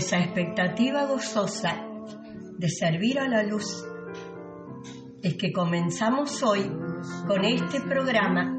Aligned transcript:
esa 0.00 0.18
expectativa 0.18 1.04
gozosa 1.04 1.76
de 2.56 2.70
servir 2.70 3.20
a 3.20 3.28
la 3.28 3.42
luz, 3.42 3.84
es 5.22 5.34
que 5.34 5.52
comenzamos 5.52 6.42
hoy 6.42 6.72
con 7.28 7.44
este 7.44 7.82
programa 7.82 8.56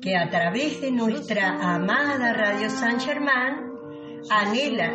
que 0.00 0.16
a 0.16 0.30
través 0.30 0.80
de 0.80 0.92
nuestra 0.92 1.74
amada 1.74 2.32
Radio 2.32 2.70
San 2.70 3.00
Germán 3.00 3.72
anhela 4.30 4.92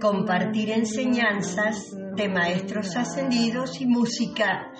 compartir 0.00 0.72
enseñanzas 0.72 1.96
de 2.16 2.28
maestros 2.28 2.96
ascendidos 2.96 3.80
y 3.80 3.86
música. 3.86 4.72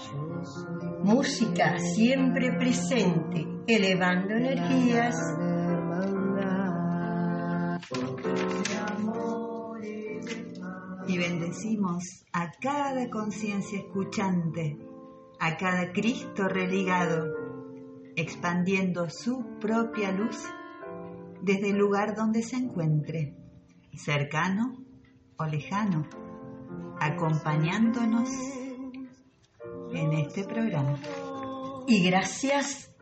Música 1.05 1.79
siempre 1.79 2.51
presente, 2.59 3.47
elevando 3.69 4.35
energías. 4.35 5.15
Bendecimos 11.50 12.25
a 12.32 12.52
cada 12.61 13.11
conciencia 13.11 13.81
escuchante, 13.81 14.79
a 15.41 15.56
cada 15.56 15.93
Cristo 15.93 16.47
religado, 16.49 17.26
expandiendo 18.14 19.11
su 19.11 19.58
propia 19.61 20.12
luz 20.12 20.38
desde 21.43 21.70
el 21.70 21.76
lugar 21.76 22.14
donde 22.14 22.43
se 22.43 22.55
encuentre, 22.56 23.35
cercano 23.94 24.76
o 25.38 25.44
lejano, 25.44 26.06
acompañándonos 27.00 28.29
en 29.93 30.12
este 30.12 30.44
programa. 30.44 31.00
Y 31.88 32.05
gracias 32.05 32.94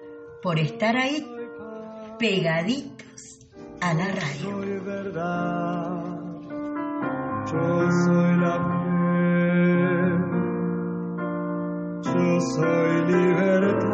por 0.42 0.58
estar 0.58 0.96
ahí, 0.96 1.22
pegaditos 2.18 3.46
a 3.82 3.92
la 3.92 4.06
radio. 4.06 5.97
Yo 7.52 7.90
soy 8.04 8.36
la 8.36 8.54
fe, 8.68 9.08
yo 12.04 12.40
soy 12.40 13.06
libertad. 13.06 13.88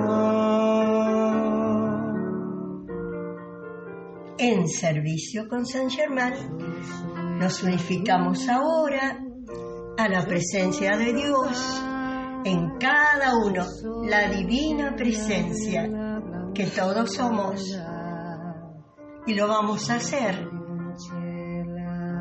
En 4.39 4.69
servicio 4.69 5.49
con 5.49 5.65
San 5.67 5.89
Germán, 5.89 6.35
nos 7.39 7.63
unificamos 7.63 8.49
ahora 8.49 9.21
a 9.99 10.09
la 10.09 10.27
presencia 10.27 10.97
de 10.97 11.13
Dios 11.13 11.83
en 12.45 12.77
cada 12.79 13.37
uno, 13.37 13.65
la 14.07 14.29
divina 14.31 14.97
presencia 14.97 15.89
que 16.53 16.67
todos 16.67 17.15
somos. 17.15 17.79
Y 19.27 19.35
lo 19.35 19.49
vamos 19.49 19.89
a 19.91 19.95
hacer 19.95 20.55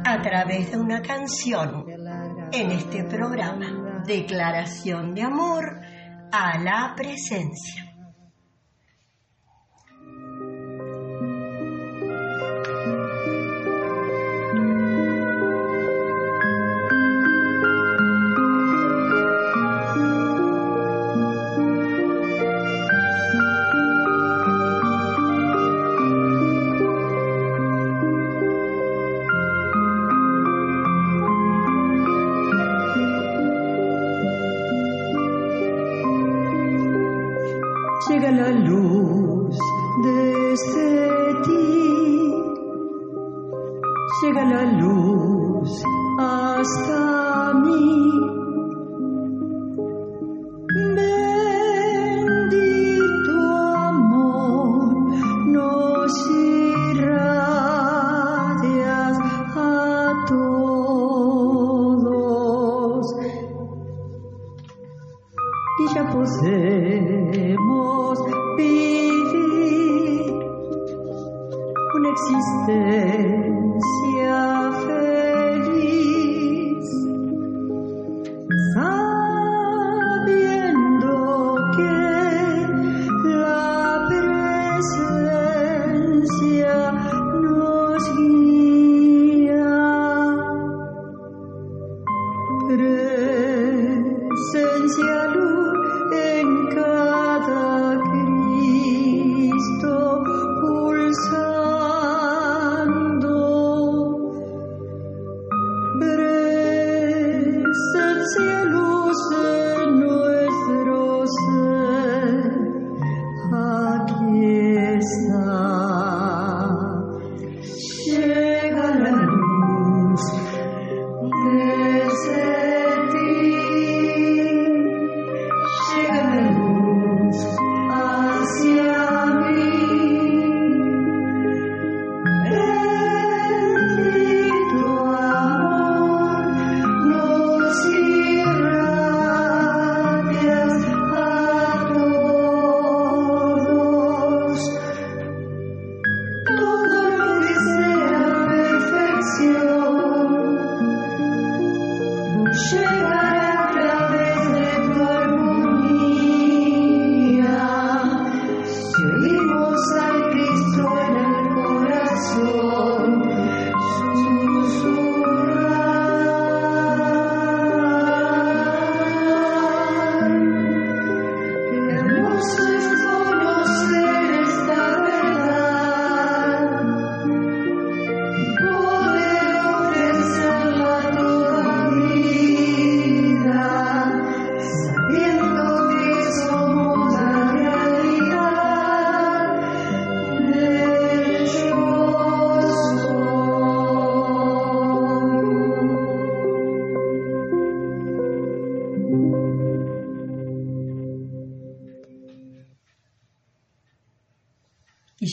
a 0.05 0.21
través 0.21 0.71
de 0.71 0.77
una 0.77 1.01
canción 1.01 1.85
en 2.51 2.71
este 2.71 3.03
programa, 3.05 4.03
Declaración 4.05 5.13
de 5.13 5.21
Amor 5.23 5.79
a 6.31 6.57
la 6.59 6.93
Presencia. 6.95 7.92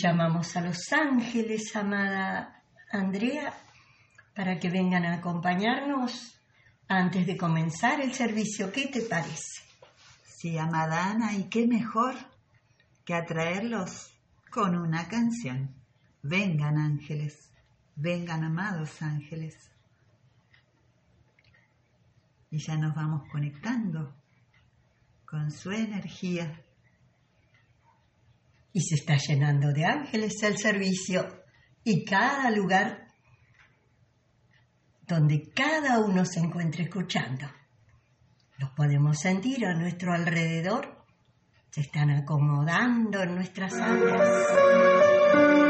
Llamamos 0.00 0.56
a 0.56 0.62
los 0.62 0.92
ángeles, 0.92 1.74
amada 1.76 2.62
Andrea, 2.90 3.52
para 4.34 4.58
que 4.58 4.70
vengan 4.70 5.04
a 5.04 5.14
acompañarnos 5.14 6.36
antes 6.88 7.26
de 7.26 7.36
comenzar 7.36 8.00
el 8.00 8.12
servicio. 8.14 8.72
¿Qué 8.72 8.86
te 8.86 9.02
parece? 9.02 9.62
Sí, 10.24 10.56
amada 10.58 11.10
Ana, 11.10 11.34
y 11.34 11.44
qué 11.44 11.66
mejor 11.66 12.14
que 13.04 13.14
atraerlos 13.14 14.12
con 14.50 14.76
una 14.76 15.08
canción. 15.08 15.74
Vengan 16.22 16.78
ángeles, 16.78 17.50
vengan 17.96 18.44
amados 18.44 19.02
ángeles. 19.02 19.56
Y 22.50 22.58
ya 22.58 22.76
nos 22.76 22.94
vamos 22.94 23.28
conectando 23.30 24.12
con 25.24 25.50
su 25.50 25.70
energía. 25.70 26.64
Y 28.72 28.80
se 28.80 28.94
está 28.96 29.16
llenando 29.16 29.72
de 29.72 29.84
ángeles 29.84 30.42
el 30.42 30.56
servicio 30.56 31.44
y 31.82 32.04
cada 32.04 32.50
lugar 32.50 33.08
donde 35.06 35.50
cada 35.54 35.98
uno 35.98 36.24
se 36.24 36.40
encuentre 36.40 36.84
escuchando. 36.84 37.46
Los 38.58 38.70
podemos 38.70 39.18
sentir 39.18 39.66
a 39.66 39.74
nuestro 39.74 40.12
alrededor. 40.12 41.04
Se 41.70 41.80
están 41.80 42.10
acomodando 42.10 43.22
en 43.22 43.34
nuestras 43.34 43.72
almas. 43.74 45.69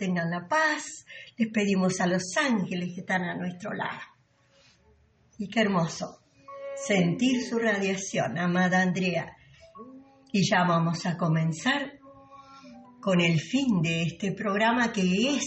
Sostengan 0.00 0.30
la 0.30 0.48
paz. 0.48 1.04
Les 1.36 1.50
pedimos 1.52 2.00
a 2.00 2.06
los 2.06 2.22
ángeles 2.42 2.94
que 2.94 3.00
están 3.02 3.22
a 3.22 3.34
nuestro 3.34 3.74
lado. 3.74 4.00
Y 5.38 5.46
qué 5.48 5.60
hermoso 5.60 6.20
sentir 6.86 7.42
su 7.42 7.58
radiación, 7.58 8.38
amada 8.38 8.80
Andrea. 8.80 9.36
Y 10.32 10.48
ya 10.48 10.64
vamos 10.64 11.04
a 11.04 11.18
comenzar 11.18 11.98
con 13.02 13.20
el 13.20 13.38
fin 13.40 13.82
de 13.82 14.02
este 14.02 14.32
programa 14.32 14.90
que 14.90 15.34
es 15.36 15.44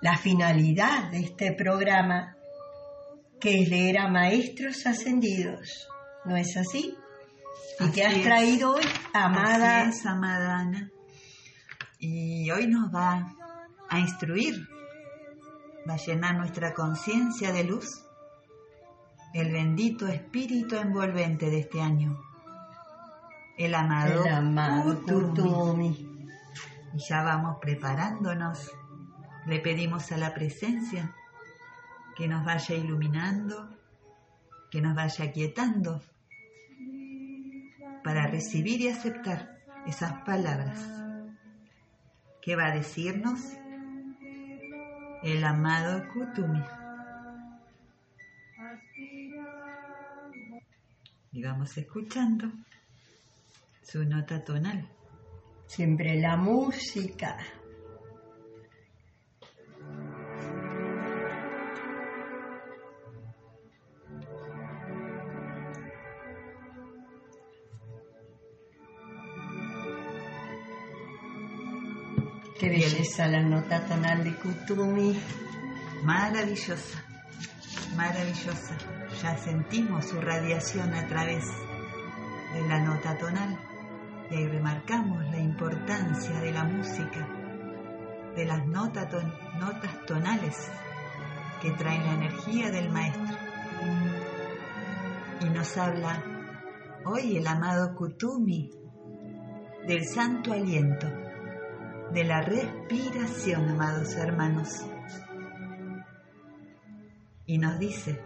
la 0.00 0.16
finalidad 0.16 1.10
de 1.10 1.18
este 1.18 1.52
programa, 1.54 2.36
que 3.40 3.62
es 3.62 3.68
leer 3.68 3.98
a 3.98 4.08
maestros 4.08 4.86
ascendidos. 4.86 5.88
¿No 6.24 6.36
es 6.36 6.56
así? 6.56 6.94
Y 7.80 8.00
has 8.00 8.06
Así 8.08 8.20
es. 8.20 8.22
traído 8.22 8.74
hoy, 8.74 8.82
amada 9.12 9.88
es, 9.88 10.06
amada 10.06 10.58
Ana. 10.58 10.90
Y 11.98 12.48
hoy 12.50 12.68
nos 12.68 12.94
va 12.94 13.34
a 13.88 13.98
instruir, 13.98 14.68
va 15.88 15.94
a 15.94 15.96
llenar 15.96 16.36
nuestra 16.36 16.72
conciencia 16.72 17.52
de 17.52 17.64
luz, 17.64 18.04
el 19.34 19.50
bendito 19.52 20.06
espíritu 20.06 20.76
envolvente 20.76 21.50
de 21.50 21.58
este 21.60 21.80
año, 21.80 22.20
el 23.56 23.74
amado, 23.74 24.24
el 24.24 24.32
amado 24.32 25.00
Kutumi. 25.00 25.26
Kutumi. 25.28 26.28
Y 26.94 26.98
ya 26.98 27.22
vamos 27.22 27.58
preparándonos. 27.60 28.70
Le 29.46 29.58
pedimos 29.58 30.12
a 30.12 30.18
la 30.18 30.32
presencia 30.34 31.14
que 32.16 32.28
nos 32.28 32.44
vaya 32.44 32.76
iluminando, 32.76 33.76
que 34.70 34.80
nos 34.80 34.94
vaya 34.94 35.32
quietando 35.32 36.00
para 38.04 38.28
recibir 38.28 38.80
y 38.82 38.88
aceptar 38.88 39.58
esas 39.86 40.12
palabras. 40.22 41.07
¿Qué 42.48 42.56
va 42.56 42.68
a 42.68 42.74
decirnos? 42.74 43.40
El 45.22 45.44
amado 45.44 46.02
Kutumi. 46.10 46.62
Y 51.30 51.42
vamos 51.42 51.76
escuchando 51.76 52.50
su 53.82 54.02
nota 54.02 54.42
tonal. 54.42 54.88
Siempre 55.66 56.18
la 56.18 56.38
música. 56.38 57.36
La 73.18 73.42
nota 73.42 73.80
tonal 73.80 74.22
de 74.22 74.32
Kutumi. 74.36 75.20
Maravillosa, 76.04 77.02
maravillosa. 77.96 78.76
Ya 79.20 79.36
sentimos 79.36 80.04
su 80.06 80.20
radiación 80.20 80.94
a 80.94 81.04
través 81.08 81.44
de 82.54 82.68
la 82.68 82.78
nota 82.78 83.18
tonal 83.18 83.58
y 84.30 84.36
ahí 84.36 84.46
remarcamos 84.46 85.20
la 85.32 85.38
importancia 85.40 86.40
de 86.40 86.52
la 86.52 86.62
música, 86.62 87.28
de 88.36 88.46
las 88.46 88.64
notas 88.68 89.08
tonales 90.06 90.70
que 91.60 91.72
traen 91.72 92.04
la 92.04 92.14
energía 92.14 92.70
del 92.70 92.88
maestro. 92.88 93.36
Y 95.40 95.44
nos 95.50 95.76
habla 95.76 96.22
hoy 97.04 97.36
el 97.36 97.46
amado 97.48 97.96
Kutumi 97.96 98.70
del 99.88 100.06
santo 100.06 100.52
aliento, 100.52 101.08
de 102.12 102.24
la 102.24 102.40
respiración, 102.40 103.68
amados 103.68 104.14
hermanos 104.16 104.84
y 107.48 107.56
nos 107.56 107.78
dice, 107.78 108.20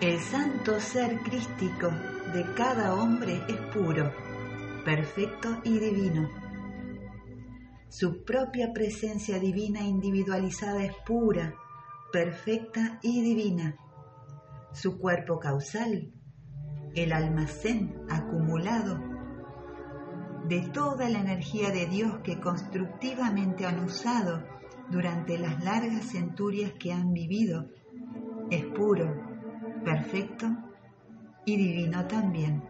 el 0.00 0.18
santo 0.18 0.80
ser 0.80 1.18
crístico 1.18 1.90
de 2.32 2.46
cada 2.56 2.94
hombre 2.94 3.42
es 3.46 3.58
puro, 3.74 4.10
perfecto 4.86 5.60
y 5.62 5.78
divino. 5.78 6.30
Su 7.90 8.24
propia 8.24 8.72
presencia 8.72 9.38
divina 9.38 9.82
individualizada 9.82 10.82
es 10.82 10.94
pura, 11.06 11.54
perfecta 12.10 12.98
y 13.02 13.20
divina. 13.22 13.76
Su 14.72 14.98
cuerpo 14.98 15.38
causal, 15.38 16.10
el 16.94 17.12
almacén 17.12 18.00
acumulado 18.08 19.11
de 20.48 20.60
toda 20.72 21.08
la 21.08 21.20
energía 21.20 21.70
de 21.70 21.86
Dios 21.86 22.18
que 22.24 22.40
constructivamente 22.40 23.66
han 23.66 23.84
usado 23.84 24.42
durante 24.90 25.38
las 25.38 25.62
largas 25.62 26.06
centurias 26.06 26.72
que 26.72 26.92
han 26.92 27.12
vivido, 27.12 27.66
es 28.50 28.64
puro, 28.66 29.14
perfecto 29.84 30.46
y 31.44 31.56
divino 31.56 32.06
también. 32.06 32.62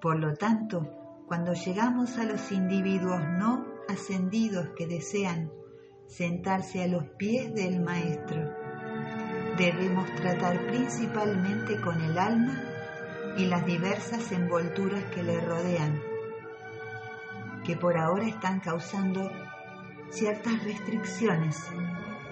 Por 0.00 0.18
lo 0.18 0.34
tanto, 0.34 1.24
cuando 1.26 1.52
llegamos 1.52 2.18
a 2.18 2.24
los 2.24 2.50
individuos 2.52 3.20
no 3.38 3.66
ascendidos 3.88 4.70
que 4.76 4.86
desean 4.86 5.50
sentarse 6.06 6.82
a 6.82 6.88
los 6.88 7.04
pies 7.16 7.54
del 7.54 7.80
Maestro, 7.80 8.50
debemos 9.56 10.12
tratar 10.16 10.66
principalmente 10.66 11.80
con 11.80 12.00
el 12.00 12.18
alma 12.18 12.60
y 13.36 13.46
las 13.46 13.64
diversas 13.64 14.32
envolturas 14.32 15.04
que 15.14 15.22
le 15.22 15.40
rodean, 15.40 16.09
que 17.64 17.76
por 17.76 17.96
ahora 17.96 18.26
están 18.26 18.60
causando 18.60 19.30
ciertas 20.10 20.62
restricciones 20.64 21.56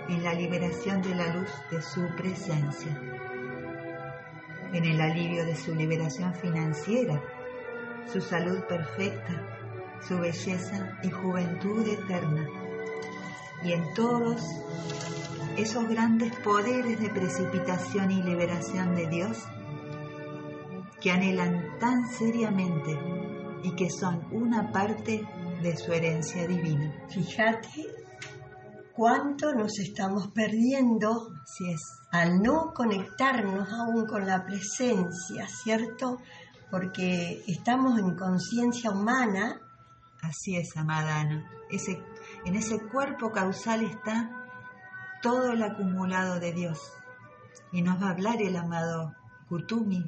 en 0.09 0.25
la 0.25 0.35
liberación 0.35 1.03
de 1.03 1.15
la 1.15 1.35
luz 1.35 1.51
de 1.71 1.83
su 1.83 2.09
presencia, 2.17 2.99
en 4.73 4.85
el 4.85 5.01
alivio 5.01 5.45
de 5.45 5.55
su 5.55 5.75
liberación 5.75 6.35
financiera, 6.35 7.23
su 8.11 8.21
salud 8.21 8.61
perfecta, 8.65 9.99
su 10.01 10.19
belleza 10.19 10.99
y 11.03 11.11
juventud 11.11 11.87
eterna, 11.87 12.49
y 13.63 13.73
en 13.73 13.93
todos 13.95 14.43
esos 15.57 15.89
grandes 15.89 16.35
poderes 16.37 17.01
de 17.01 17.11
precipitación 17.11 18.11
y 18.11 18.23
liberación 18.23 18.95
de 18.95 19.09
Dios 19.09 19.45
que 21.01 21.11
anhelan 21.11 21.79
tan 21.79 22.09
seriamente 22.09 23.18
y 23.63 23.75
que 23.75 23.91
son 23.91 24.27
una 24.33 24.71
parte 24.73 25.27
de 25.63 25.77
su 25.77 25.93
herencia 25.93 26.47
divina. 26.47 26.93
Fíjate 27.09 27.87
cuánto 28.95 29.55
nos 29.55 29.79
estamos 29.79 30.29
perdiendo 30.29 31.29
Así 31.49 31.71
es, 31.71 31.81
al 32.11 32.43
no 32.43 32.75
conectarnos 32.75 33.73
aún 33.73 34.07
con 34.07 34.27
la 34.27 34.45
presencia, 34.45 35.49
¿cierto? 35.49 36.21
Porque 36.71 37.43
estamos 37.47 37.99
en 37.99 38.17
conciencia 38.17 38.91
humana, 38.91 39.59
así 40.21 40.57
es, 40.57 40.77
amada 40.77 41.21
Ana. 41.21 41.51
Ese, 41.71 42.03
en 42.45 42.55
ese 42.55 42.79
cuerpo 42.93 43.33
causal 43.33 43.83
está 43.83 44.31
todo 45.23 45.53
el 45.53 45.63
acumulado 45.63 46.39
de 46.39 46.53
Dios. 46.53 46.79
Y 47.73 47.81
nos 47.81 48.01
va 48.01 48.09
a 48.09 48.13
hablar 48.13 48.43
el 48.43 48.57
amado 48.57 49.15
Kutumi, 49.49 50.05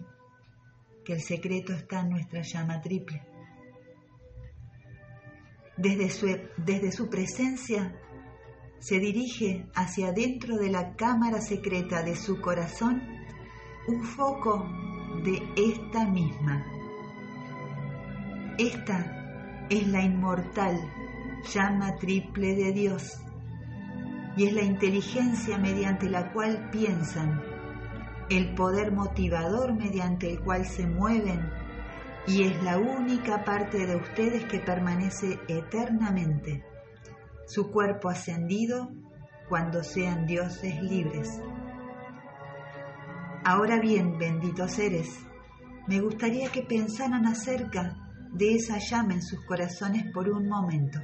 que 1.04 1.14
el 1.14 1.22
secreto 1.22 1.72
está 1.72 2.00
en 2.00 2.10
nuestra 2.10 2.42
llama 2.42 2.82
triple. 2.82 3.29
Desde 5.80 6.10
su, 6.10 6.26
desde 6.58 6.92
su 6.92 7.08
presencia 7.08 7.96
se 8.80 8.98
dirige 8.98 9.66
hacia 9.74 10.08
adentro 10.08 10.58
de 10.58 10.70
la 10.70 10.94
cámara 10.94 11.40
secreta 11.40 12.02
de 12.02 12.16
su 12.16 12.40
corazón 12.42 13.02
un 13.88 14.02
foco 14.02 14.68
de 15.24 15.40
esta 15.56 16.06
misma. 16.06 16.66
Esta 18.58 19.66
es 19.70 19.88
la 19.88 20.02
inmortal 20.02 20.78
llama 21.50 21.96
triple 21.96 22.54
de 22.56 22.72
Dios 22.72 23.22
y 24.36 24.48
es 24.48 24.52
la 24.52 24.62
inteligencia 24.62 25.56
mediante 25.56 26.10
la 26.10 26.30
cual 26.32 26.68
piensan, 26.70 27.42
el 28.28 28.54
poder 28.54 28.92
motivador 28.92 29.72
mediante 29.72 30.30
el 30.30 30.40
cual 30.40 30.66
se 30.66 30.86
mueven 30.86 31.40
y 32.26 32.44
es 32.44 32.62
la 32.62 32.78
única 32.78 33.44
parte 33.44 33.86
de 33.86 33.96
ustedes 33.96 34.44
que 34.44 34.58
permanece 34.58 35.38
eternamente, 35.48 36.64
su 37.46 37.70
cuerpo 37.70 38.08
ascendido 38.08 38.90
cuando 39.48 39.82
sean 39.82 40.26
dioses 40.26 40.80
libres. 40.82 41.40
Ahora 43.44 43.80
bien, 43.80 44.18
benditos 44.18 44.72
seres, 44.72 45.18
me 45.88 46.00
gustaría 46.00 46.50
que 46.52 46.62
pensaran 46.62 47.26
acerca 47.26 47.96
de 48.32 48.54
esa 48.54 48.78
llama 48.78 49.14
en 49.14 49.22
sus 49.22 49.44
corazones 49.44 50.04
por 50.12 50.28
un 50.28 50.48
momento. 50.48 51.00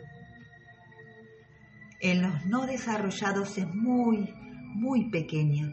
En 2.00 2.22
los 2.22 2.44
no 2.46 2.66
desarrollados 2.66 3.56
es 3.58 3.66
muy, 3.74 4.32
muy 4.74 5.10
pequeña 5.10 5.72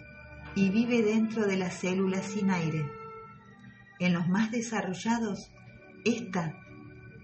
y 0.55 0.69
vive 0.69 1.01
dentro 1.01 1.45
de 1.45 1.57
las 1.57 1.75
células 1.75 2.25
sin 2.25 2.49
aire. 2.49 3.02
En 4.03 4.11
los 4.11 4.27
más 4.27 4.51
desarrollados, 4.51 5.49
esta 6.03 6.59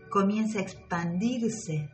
comienza 0.09 0.59
a 0.59 0.61
expandirse 0.61 1.89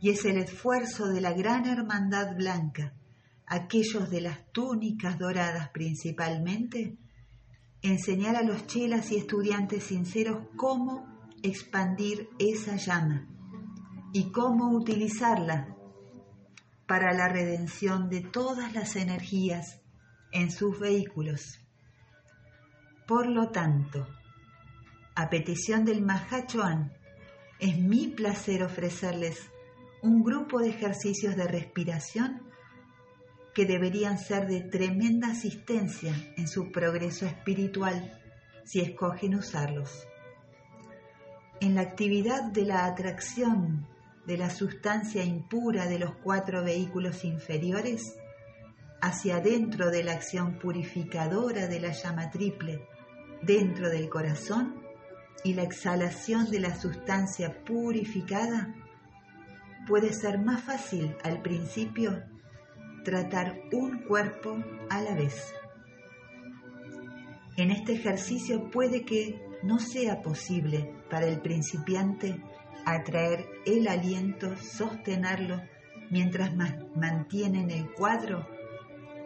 y 0.00 0.10
es 0.10 0.24
el 0.26 0.36
esfuerzo 0.36 1.08
de 1.08 1.20
la 1.20 1.32
gran 1.32 1.66
hermandad 1.66 2.36
blanca, 2.36 2.94
aquellos 3.48 4.08
de 4.08 4.20
las 4.20 4.52
túnicas 4.52 5.18
doradas 5.18 5.70
principalmente, 5.70 6.98
enseñar 7.82 8.36
a 8.36 8.44
los 8.44 8.64
chelas 8.68 9.10
y 9.10 9.16
estudiantes 9.16 9.82
sinceros 9.82 10.46
cómo 10.54 11.26
expandir 11.42 12.28
esa 12.38 12.76
llama 12.76 13.26
y 14.12 14.30
cómo 14.30 14.70
utilizarla 14.70 15.74
para 16.86 17.12
la 17.12 17.28
redención 17.28 18.08
de 18.08 18.20
todas 18.20 18.72
las 18.72 18.94
energías 18.94 19.80
en 20.30 20.52
sus 20.52 20.78
vehículos. 20.78 21.58
Por 23.10 23.26
lo 23.26 23.48
tanto, 23.48 24.06
a 25.16 25.28
petición 25.30 25.84
del 25.84 26.00
Mahachoan, 26.00 26.92
es 27.58 27.76
mi 27.76 28.06
placer 28.06 28.62
ofrecerles 28.62 29.50
un 30.00 30.22
grupo 30.22 30.60
de 30.60 30.68
ejercicios 30.68 31.34
de 31.34 31.48
respiración 31.48 32.40
que 33.52 33.66
deberían 33.66 34.16
ser 34.16 34.46
de 34.46 34.60
tremenda 34.60 35.32
asistencia 35.32 36.14
en 36.36 36.46
su 36.46 36.70
progreso 36.70 37.26
espiritual 37.26 38.16
si 38.62 38.78
escogen 38.78 39.34
usarlos. 39.34 40.06
En 41.60 41.74
la 41.74 41.80
actividad 41.80 42.44
de 42.44 42.64
la 42.64 42.84
atracción 42.84 43.88
de 44.24 44.38
la 44.38 44.50
sustancia 44.50 45.24
impura 45.24 45.88
de 45.88 45.98
los 45.98 46.14
cuatro 46.22 46.62
vehículos 46.62 47.24
inferiores 47.24 48.14
hacia 49.00 49.38
adentro 49.38 49.90
de 49.90 50.04
la 50.04 50.12
acción 50.12 50.60
purificadora 50.60 51.66
de 51.66 51.80
la 51.80 51.90
llama 51.90 52.30
triple 52.30 52.86
dentro 53.42 53.88
del 53.88 54.08
corazón 54.08 54.80
y 55.44 55.54
la 55.54 55.62
exhalación 55.62 56.50
de 56.50 56.60
la 56.60 56.78
sustancia 56.78 57.64
purificada, 57.64 58.74
puede 59.86 60.12
ser 60.12 60.38
más 60.38 60.62
fácil 60.62 61.16
al 61.24 61.40
principio 61.42 62.22
tratar 63.04 63.60
un 63.72 64.02
cuerpo 64.02 64.62
a 64.90 65.00
la 65.00 65.14
vez. 65.14 65.54
En 67.56 67.70
este 67.70 67.94
ejercicio 67.94 68.70
puede 68.70 69.04
que 69.04 69.40
no 69.62 69.78
sea 69.78 70.22
posible 70.22 70.94
para 71.10 71.26
el 71.26 71.40
principiante 71.40 72.42
atraer 72.86 73.46
el 73.66 73.88
aliento, 73.88 74.56
sostenerlo 74.56 75.60
mientras 76.10 76.54
mantiene 76.94 77.62
en 77.62 77.70
el 77.70 77.92
cuadro, 77.92 78.46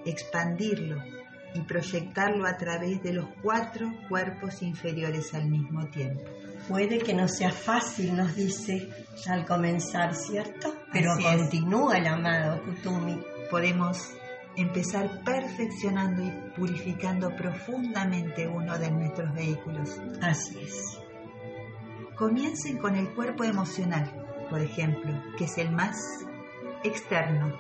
expandirlo 0.05 1.14
y 1.55 1.61
proyectarlo 1.63 2.47
a 2.47 2.57
través 2.57 3.03
de 3.03 3.13
los 3.13 3.27
cuatro 3.43 3.89
cuerpos 4.09 4.63
inferiores 4.63 5.33
al 5.35 5.49
mismo 5.49 5.87
tiempo. 5.89 6.23
puede 6.69 6.99
que 6.99 7.13
no 7.15 7.29
sea 7.29 7.51
fácil, 7.51 8.17
nos 8.17 8.35
dice 8.35 8.89
al 9.29 9.45
comenzar, 9.45 10.15
¿cierto? 10.15 10.75
Pero 10.93 11.13
Así 11.13 11.27
es. 11.27 11.37
continúa 11.37 11.99
el 11.99 12.07
amado 12.07 12.63
Kutumi. 12.65 13.21
Podemos 13.51 13.99
empezar 14.57 15.23
perfeccionando 15.25 16.23
y 16.23 16.31
purificando 16.57 17.35
profundamente 17.37 18.47
uno 18.49 18.79
de 18.79 18.91
nuestros 18.91 19.33
vehículos. 19.35 20.01
Así 20.23 20.59
es. 20.61 20.99
Comiencen 22.17 22.79
con 22.79 22.95
el 22.97 23.09
cuerpo 23.15 23.45
emocional, 23.45 24.11
por 24.49 24.61
ejemplo, 24.61 25.13
que 25.37 25.45
es 25.45 25.59
el 25.59 25.71
más 25.71 25.97
externo. 26.85 27.59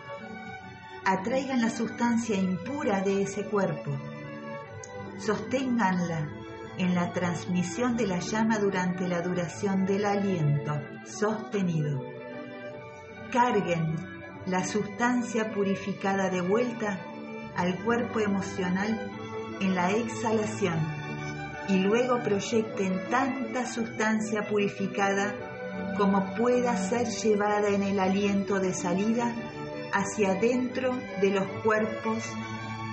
Atraigan 1.07 1.61
la 1.61 1.69
sustancia 1.69 2.35
impura 2.35 3.03
de 3.03 3.23
ese 3.23 3.45
cuerpo. 3.45 3.91
Sosténganla 5.19 6.31
en 6.79 6.95
la 6.95 7.13
transmisión 7.13 7.95
de 7.99 8.07
la 8.07 8.21
llama 8.21 8.59
durante 8.59 9.07
la 9.07 9.21
duración 9.21 9.85
del 9.85 10.07
aliento 10.07 10.81
sostenido. 11.05 12.01
Carguen 13.31 13.97
la 14.47 14.65
sustancia 14.65 15.53
purificada 15.53 16.31
de 16.31 16.41
vuelta 16.41 16.99
al 17.55 17.77
cuerpo 17.85 18.21
emocional 18.21 19.13
en 19.61 19.75
la 19.75 19.91
exhalación 19.91 20.79
y 21.69 21.81
luego 21.81 22.23
proyecten 22.23 22.99
tanta 23.11 23.67
sustancia 23.67 24.49
purificada 24.49 25.35
como 25.99 26.35
pueda 26.35 26.79
ser 26.79 27.07
llevada 27.09 27.69
en 27.69 27.83
el 27.83 28.01
aliento 28.01 28.59
de 28.59 28.73
salida 28.73 29.35
hacia 29.95 30.33
adentro 30.33 30.93
de 31.21 31.31
los 31.31 31.47
cuerpos 31.63 32.25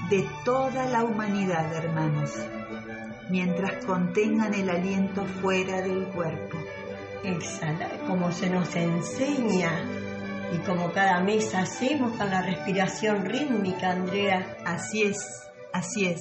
de 0.09 0.27
toda 0.45 0.85
la 0.85 1.03
humanidad, 1.03 1.73
hermanos, 1.73 2.31
mientras 3.29 3.83
contengan 3.85 4.53
el 4.53 4.69
aliento 4.69 5.25
fuera 5.25 5.81
del 5.81 6.05
cuerpo. 6.07 6.57
exhalar, 7.23 7.99
como 8.07 8.31
se 8.31 8.49
nos 8.49 8.75
enseña 8.75 9.71
y 10.53 10.57
como 10.65 10.91
cada 10.91 11.21
mes 11.21 11.53
hacemos 11.53 12.17
con 12.17 12.29
la 12.29 12.41
respiración 12.41 13.25
rítmica, 13.25 13.91
Andrea. 13.91 14.57
Así 14.65 15.03
es, 15.03 15.17
así 15.71 16.05
es. 16.05 16.19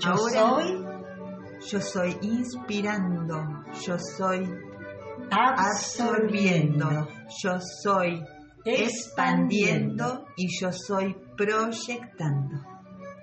Yo 0.00 0.10
Ahora 0.10 0.40
soy 0.40 0.84
yo 1.70 1.80
soy 1.80 2.16
inspirando, 2.20 3.64
yo 3.86 3.96
soy 3.98 4.46
absorbiendo, 5.30 7.08
yo 7.42 7.58
soy 7.82 8.22
expandiendo 8.64 10.26
y 10.36 10.48
yo 10.58 10.72
soy 10.72 11.14
proyectando 11.36 12.62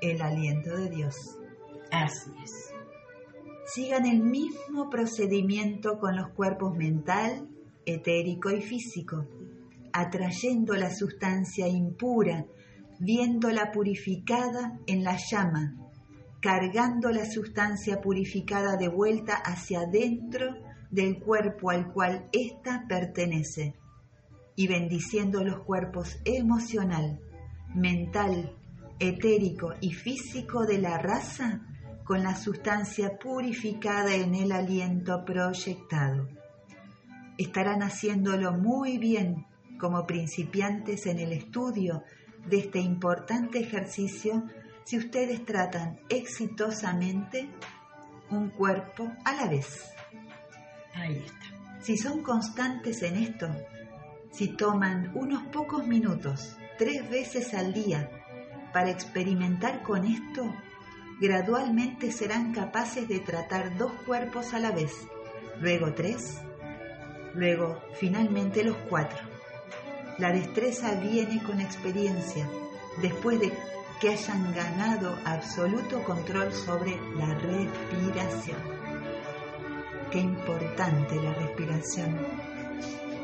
el 0.02 0.22
aliento 0.22 0.76
de 0.78 0.90
Dios. 0.90 1.16
Así 1.92 2.32
es. 2.44 2.74
Sigan 3.66 4.06
el 4.06 4.22
mismo 4.22 4.90
procedimiento 4.90 5.98
con 5.98 6.16
los 6.16 6.30
cuerpos 6.30 6.76
mental, 6.76 7.48
etérico 7.86 8.52
y 8.52 8.62
físico, 8.62 9.28
atrayendo 9.94 10.74
la 10.76 10.94
sustancia 10.94 11.68
impura, 11.68 12.46
viéndola 13.00 13.72
purificada 13.72 14.80
en 14.88 15.04
la 15.04 15.18
llama, 15.18 15.76
cargando 16.42 17.10
la 17.10 17.26
sustancia 17.26 18.02
purificada 18.02 18.76
de 18.78 18.90
vuelta 18.90 19.36
hacia 19.36 19.82
adentro 19.82 20.56
del 20.90 21.20
cuerpo 21.20 21.70
al 21.70 21.92
cual 21.92 22.28
ésta 22.32 22.86
pertenece, 22.88 23.76
y 24.56 24.68
bendiciendo 24.68 25.44
los 25.44 25.60
cuerpos 25.64 26.20
emocional, 26.26 27.20
mental, 27.74 28.56
etérico 29.00 29.74
y 29.82 29.94
físico 29.94 30.66
de 30.66 30.78
la 30.78 30.98
raza 30.98 31.62
con 32.04 32.24
la 32.24 32.36
sustancia 32.36 33.18
purificada 33.18 34.16
en 34.16 34.36
el 34.36 34.52
aliento 34.52 35.24
proyectado. 35.26 36.28
Estarán 37.38 37.82
haciéndolo 37.82 38.54
muy 38.54 38.98
bien 38.98 39.46
como 39.80 40.06
principiantes 40.06 41.08
en 41.08 41.20
el 41.20 41.32
estudio 41.32 42.04
de 42.48 42.60
este 42.60 42.80
importante 42.80 43.60
ejercicio 43.60 44.44
si 44.84 44.98
ustedes 44.98 45.46
tratan 45.46 46.00
exitosamente 46.10 47.50
un 48.30 48.50
cuerpo 48.50 49.12
a 49.26 49.34
la 49.34 49.48
vez. 49.48 49.92
Ahí 50.94 51.18
está. 51.18 51.82
Si 51.82 51.98
son 51.98 52.22
constantes 52.22 53.02
en 53.04 53.16
esto, 53.16 53.48
si 54.32 54.48
toman 54.48 55.12
unos 55.14 55.44
pocos 55.48 55.86
minutos, 55.86 56.56
tres 56.78 57.10
veces 57.10 57.54
al 57.54 57.74
día, 57.74 58.10
para 58.74 58.90
experimentar 58.90 59.84
con 59.84 60.06
esto, 60.06 60.56
gradualmente 61.20 62.12
serán 62.12 62.54
capaces 62.54 63.08
de 63.08 63.20
tratar 63.20 63.78
dos 63.78 63.92
cuerpos 64.06 64.54
a 64.54 64.60
la 64.60 64.72
vez, 64.72 64.94
luego 65.60 65.94
tres, 65.94 66.40
luego 67.36 67.82
finalmente 68.00 68.64
los 68.64 68.78
cuatro. 68.90 69.20
La 70.18 70.32
destreza 70.32 70.96
viene 70.96 71.44
con 71.44 71.60
experiencia, 71.60 72.48
después 73.02 73.40
de 73.40 73.52
que 74.00 74.10
hayan 74.10 74.54
ganado 74.54 75.16
absoluto 75.26 76.04
control 76.04 76.52
sobre 76.54 76.98
la 77.16 77.34
respiración. 77.36 78.58
Qué 80.10 80.20
importante 80.20 81.16
la 81.16 81.34
respiración 81.34 82.51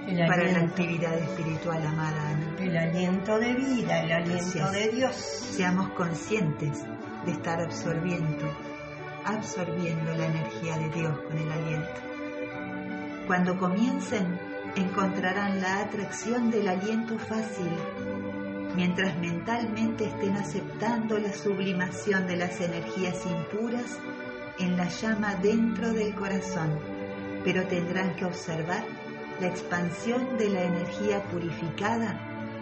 El 0.07 0.25
para 0.25 0.49
la 0.49 0.59
actividad 0.59 1.17
espiritual, 1.17 1.85
amada 1.85 2.29
Ana. 2.29 2.55
el 2.59 2.77
aliento 2.77 3.37
de 3.39 3.53
vida, 3.53 4.03
el 4.03 4.11
aliento 4.13 4.53
Gracias. 4.55 4.71
de 4.71 4.87
Dios. 4.89 5.15
Seamos 5.15 5.89
conscientes 5.89 6.85
de 7.25 7.31
estar 7.33 7.59
absorbiendo, 7.59 8.49
absorbiendo 9.25 10.13
la 10.13 10.27
energía 10.27 10.77
de 10.77 10.89
Dios 10.91 11.19
con 11.27 11.37
el 11.37 11.51
aliento. 11.51 12.01
Cuando 13.27 13.57
comiencen, 13.57 14.39
encontrarán 14.77 15.59
la 15.59 15.81
atracción 15.81 16.51
del 16.51 16.69
aliento 16.69 17.19
fácil, 17.19 17.71
mientras 18.77 19.17
mentalmente 19.17 20.05
estén 20.05 20.37
aceptando 20.37 21.19
la 21.19 21.33
sublimación 21.33 22.27
de 22.27 22.37
las 22.37 22.61
energías 22.61 23.25
impuras 23.25 23.99
en 24.57 24.77
la 24.77 24.87
llama 24.87 25.35
dentro 25.35 25.91
del 25.91 26.15
corazón, 26.15 26.79
pero 27.43 27.67
tendrán 27.67 28.15
que 28.15 28.23
observar 28.23 28.85
la 29.39 29.47
expansión 29.47 30.37
de 30.37 30.49
la 30.49 30.63
energía 30.63 31.23
purificada 31.23 32.19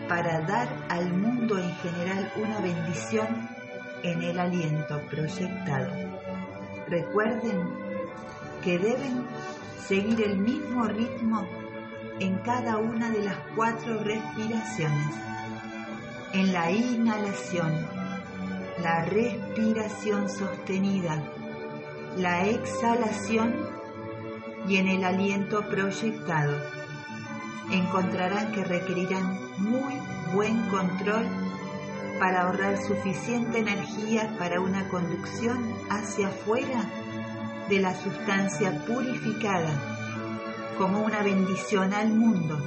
para 0.07 0.41
dar 0.41 0.67
al 0.89 1.13
mundo 1.13 1.57
en 1.57 1.73
general 1.77 2.31
una 2.35 2.59
bendición 2.59 3.49
en 4.03 4.21
el 4.21 4.39
aliento 4.39 5.01
proyectado. 5.09 5.91
Recuerden 6.87 7.69
que 8.63 8.77
deben 8.77 9.25
seguir 9.87 10.21
el 10.23 10.37
mismo 10.37 10.85
ritmo 10.85 11.47
en 12.19 12.37
cada 12.39 12.77
una 12.77 13.09
de 13.09 13.23
las 13.23 13.37
cuatro 13.55 14.03
respiraciones. 14.03 15.15
En 16.33 16.53
la 16.53 16.71
inhalación, 16.71 17.87
la 18.81 19.05
respiración 19.05 20.29
sostenida, 20.29 21.23
la 22.17 22.47
exhalación 22.47 23.74
y 24.67 24.77
en 24.77 24.87
el 24.87 25.03
aliento 25.03 25.67
proyectado. 25.69 26.57
Encontrarán 27.71 28.51
que 28.51 28.63
requerirán 28.63 29.39
muy 29.57 29.93
buen 30.33 30.67
control 30.69 31.25
para 32.19 32.43
ahorrar 32.43 32.81
suficiente 32.81 33.59
energía 33.59 34.35
para 34.37 34.61
una 34.61 34.87
conducción 34.89 35.73
hacia 35.89 36.27
afuera 36.27 36.85
de 37.69 37.79
la 37.79 37.93
sustancia 37.95 38.85
purificada 38.85 39.95
como 40.77 41.01
una 41.01 41.23
bendición 41.23 41.93
al 41.93 42.09
mundo. 42.09 42.57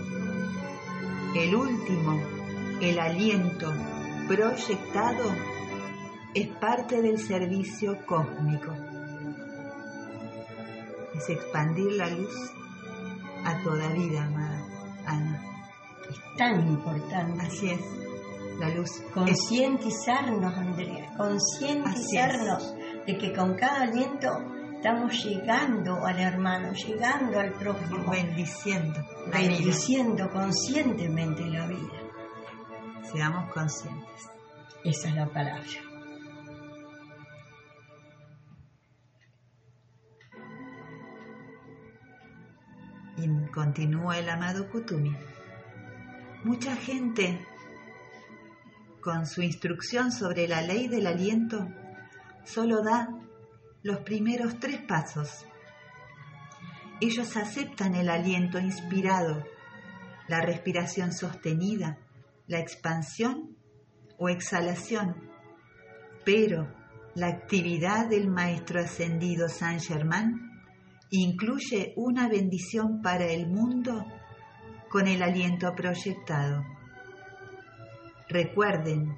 El 1.35 1.55
último, 1.55 2.21
el 2.81 2.99
aliento 2.99 3.73
proyectado, 4.27 5.25
es 6.35 6.49
parte 6.49 7.01
del 7.01 7.19
servicio 7.19 7.99
cósmico. 8.07 8.88
Es 11.19 11.29
expandir 11.31 11.93
la 11.95 12.09
luz 12.11 12.53
a 13.45 13.61
toda 13.63 13.89
vida, 13.93 14.25
amada 14.25 14.65
Ana. 15.05 15.43
Es 16.09 16.37
tan 16.37 16.67
importante. 16.69 17.45
Así 17.45 17.71
es, 17.71 17.81
la 18.61 18.69
luz 18.71 19.03
Concientizarnos, 19.13 20.55
Andrea, 20.57 21.13
concientizarnos 21.17 22.75
de 23.05 23.19
que 23.19 23.33
con 23.33 23.55
cada 23.57 23.83
aliento 23.83 24.29
estamos 24.77 25.25
llegando 25.25 26.07
al 26.07 26.21
hermano, 26.21 26.73
llegando 26.73 27.41
al 27.41 27.53
prójimo, 27.55 28.11
bendiciendo 28.11 29.05
la 29.33 29.39
vida. 29.39 29.51
bendiciendo 29.51 30.31
conscientemente 30.31 31.45
la 31.47 31.67
vida. 31.67 31.99
Seamos 33.13 33.53
conscientes. 33.53 34.31
Esa 34.85 35.09
es 35.09 35.15
la 35.17 35.27
palabra. 35.27 35.88
Y 43.21 43.51
continúa 43.51 44.19
el 44.19 44.29
amado 44.29 44.71
Kutumi. 44.71 45.17
Mucha 46.45 46.77
gente, 46.77 47.45
con 49.01 49.27
su 49.27 49.43
instrucción 49.43 50.13
sobre 50.13 50.47
la 50.47 50.63
ley 50.63 50.87
del 50.87 51.07
aliento, 51.09 51.69
solo 52.45 52.81
da 52.83 53.09
los 53.83 53.99
primeros 53.99 54.61
tres 54.61 54.81
pasos. 54.83 55.45
Ellos 57.01 57.37
aceptan 57.37 57.97
el 57.97 58.09
aliento 58.09 58.61
inspirado, 58.61 59.45
la 60.29 60.41
respiración 60.41 61.13
sostenida, 61.13 61.99
la 62.47 62.61
expansión 62.61 63.57
o 64.17 64.29
exhalación, 64.29 65.17
pero 66.25 66.73
la 67.17 67.29
actividad 67.29 68.09
del 68.09 68.29
Maestro 68.29 68.81
Ascendido 68.81 69.49
San 69.49 69.81
Germán 69.81 70.48
incluye 71.11 71.93
una 71.97 72.29
bendición 72.29 73.01
para 73.03 73.27
el 73.27 73.47
mundo 73.49 74.05
con 74.91 75.07
el 75.07 75.23
aliento 75.23 75.75
proyectado. 75.75 76.65
Recuerden 78.29 79.17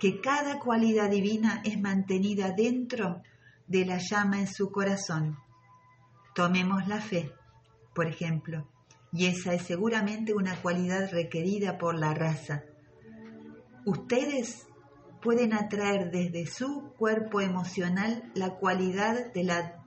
que 0.00 0.20
cada 0.20 0.58
cualidad 0.58 1.10
divina 1.10 1.62
es 1.64 1.80
mantenida 1.80 2.52
dentro 2.52 3.22
de 3.66 3.84
la 3.84 3.98
llama 3.98 4.40
en 4.40 4.46
su 4.46 4.70
corazón. 4.70 5.38
Tomemos 6.34 6.88
la 6.88 7.00
fe, 7.00 7.32
por 7.94 8.06
ejemplo, 8.06 8.68
y 9.12 9.26
esa 9.26 9.54
es 9.54 9.62
seguramente 9.62 10.34
una 10.34 10.56
cualidad 10.56 11.10
requerida 11.10 11.78
por 11.78 11.98
la 11.98 12.14
raza. 12.14 12.64
Ustedes 13.84 14.66
pueden 15.22 15.52
atraer 15.52 16.10
desde 16.10 16.46
su 16.46 16.92
cuerpo 16.98 17.40
emocional 17.40 18.30
la 18.34 18.56
cualidad 18.56 19.32
de 19.32 19.44
la 19.44 19.81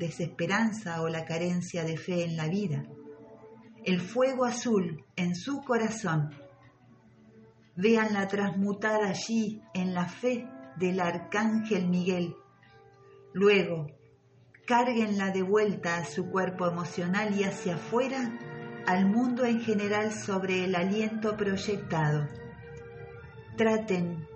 desesperanza 0.00 1.02
o 1.02 1.08
la 1.08 1.24
carencia 1.24 1.84
de 1.84 1.96
fe 1.96 2.24
en 2.24 2.36
la 2.36 2.48
vida. 2.48 2.82
El 3.84 4.00
fuego 4.00 4.44
azul 4.44 5.04
en 5.14 5.36
su 5.36 5.60
corazón. 5.60 6.30
Véanla 7.76 8.26
transmutada 8.26 9.08
allí 9.08 9.62
en 9.74 9.94
la 9.94 10.06
fe 10.06 10.48
del 10.76 11.00
arcángel 11.00 11.88
Miguel. 11.88 12.34
Luego, 13.32 13.86
cárguenla 14.66 15.30
de 15.30 15.42
vuelta 15.42 15.98
a 15.98 16.04
su 16.04 16.30
cuerpo 16.30 16.66
emocional 16.66 17.38
y 17.38 17.44
hacia 17.44 17.74
afuera, 17.74 18.38
al 18.86 19.06
mundo 19.06 19.44
en 19.44 19.60
general 19.60 20.12
sobre 20.12 20.64
el 20.64 20.74
aliento 20.74 21.36
proyectado. 21.36 22.26
Traten 23.56 24.26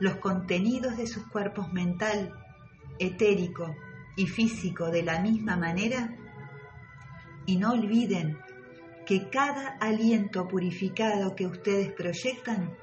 los 0.00 0.16
contenidos 0.16 0.96
de 0.96 1.06
sus 1.06 1.26
cuerpos 1.28 1.72
mental, 1.72 2.32
etérico 2.98 3.74
y 4.16 4.26
físico 4.26 4.90
de 4.90 5.02
la 5.02 5.20
misma 5.20 5.56
manera 5.56 6.16
y 7.44 7.56
no 7.56 7.72
olviden 7.72 8.38
que 9.06 9.28
cada 9.30 9.76
aliento 9.80 10.48
purificado 10.48 11.36
que 11.36 11.46
ustedes 11.46 11.92
proyectan 11.92 12.74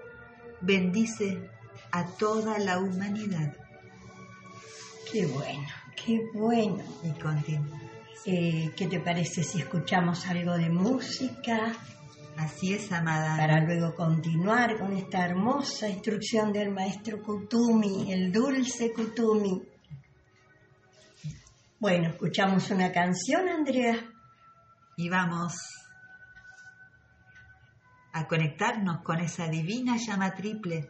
bendice 0.61 1.49
a 1.91 2.05
toda 2.05 2.57
la 2.59 2.79
humanidad. 2.79 3.55
Qué 5.11 5.25
bueno, 5.25 5.67
qué 5.95 6.21
bueno. 6.33 6.83
Y 7.03 7.11
continúa. 7.19 7.79
Eh, 8.25 8.71
¿Qué 8.77 8.87
te 8.87 9.01
parece 9.01 9.43
si 9.43 9.59
escuchamos 9.59 10.25
algo 10.27 10.57
de 10.57 10.69
música 10.69 11.73
Así 12.37 12.73
es, 12.73 12.91
amada. 12.91 13.37
para 13.37 13.59
luego 13.63 13.93
continuar 13.93 14.79
con 14.79 14.93
esta 14.93 15.25
hermosa 15.25 15.87
instrucción 15.89 16.51
del 16.51 16.71
maestro 16.71 17.21
Kutumi, 17.21 18.11
el 18.11 18.31
dulce 18.31 18.91
Kutumi? 18.91 19.61
Bueno, 21.83 22.07
escuchamos 22.11 22.71
una 22.71 22.93
canción, 22.93 23.49
Andrea. 23.49 24.09
Y 24.95 25.09
vamos 25.09 25.53
a 28.13 28.25
conectarnos 28.25 29.01
con 29.01 29.19
esa 29.19 29.49
divina 29.49 29.97
llama 29.97 30.33
triple 30.33 30.87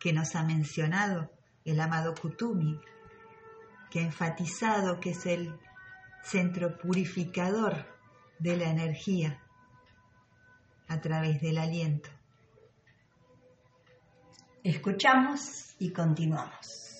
que 0.00 0.12
nos 0.12 0.34
ha 0.34 0.42
mencionado 0.42 1.30
el 1.64 1.78
amado 1.78 2.16
Kutumi, 2.20 2.80
que 3.92 4.00
ha 4.00 4.02
enfatizado 4.02 4.98
que 4.98 5.10
es 5.10 5.24
el 5.24 5.56
centro 6.24 6.78
purificador 6.78 7.86
de 8.40 8.56
la 8.56 8.70
energía 8.70 9.40
a 10.88 11.00
través 11.00 11.40
del 11.42 11.58
aliento. 11.58 12.10
Escuchamos 14.64 15.76
y 15.78 15.92
continuamos. 15.92 16.93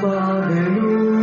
Padre 0.00 0.68
que 0.68 1.17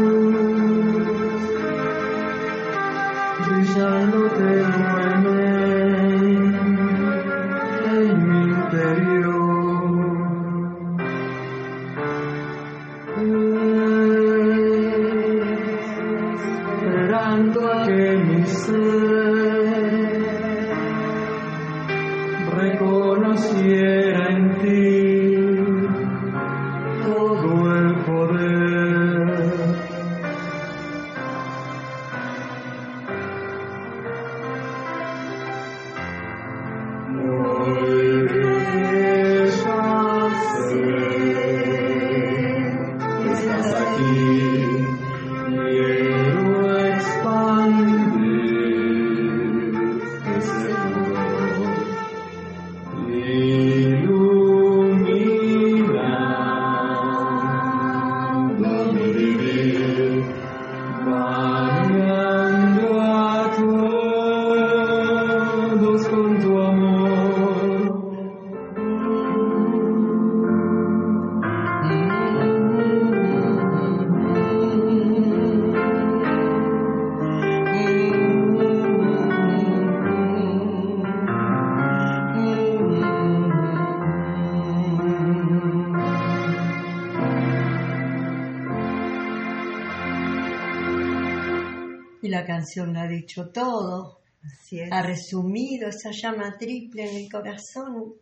canción 92.66 92.94
lo 92.94 93.00
ha 93.00 93.08
dicho 93.08 93.50
todo, 93.50 94.22
Así 94.44 94.80
es. 94.80 94.92
ha 94.92 95.04
resumido 95.04 95.88
esa 95.88 96.10
llama 96.12 96.58
triple 96.58 97.08
en 97.08 97.16
el 97.18 97.32
corazón 97.32 98.16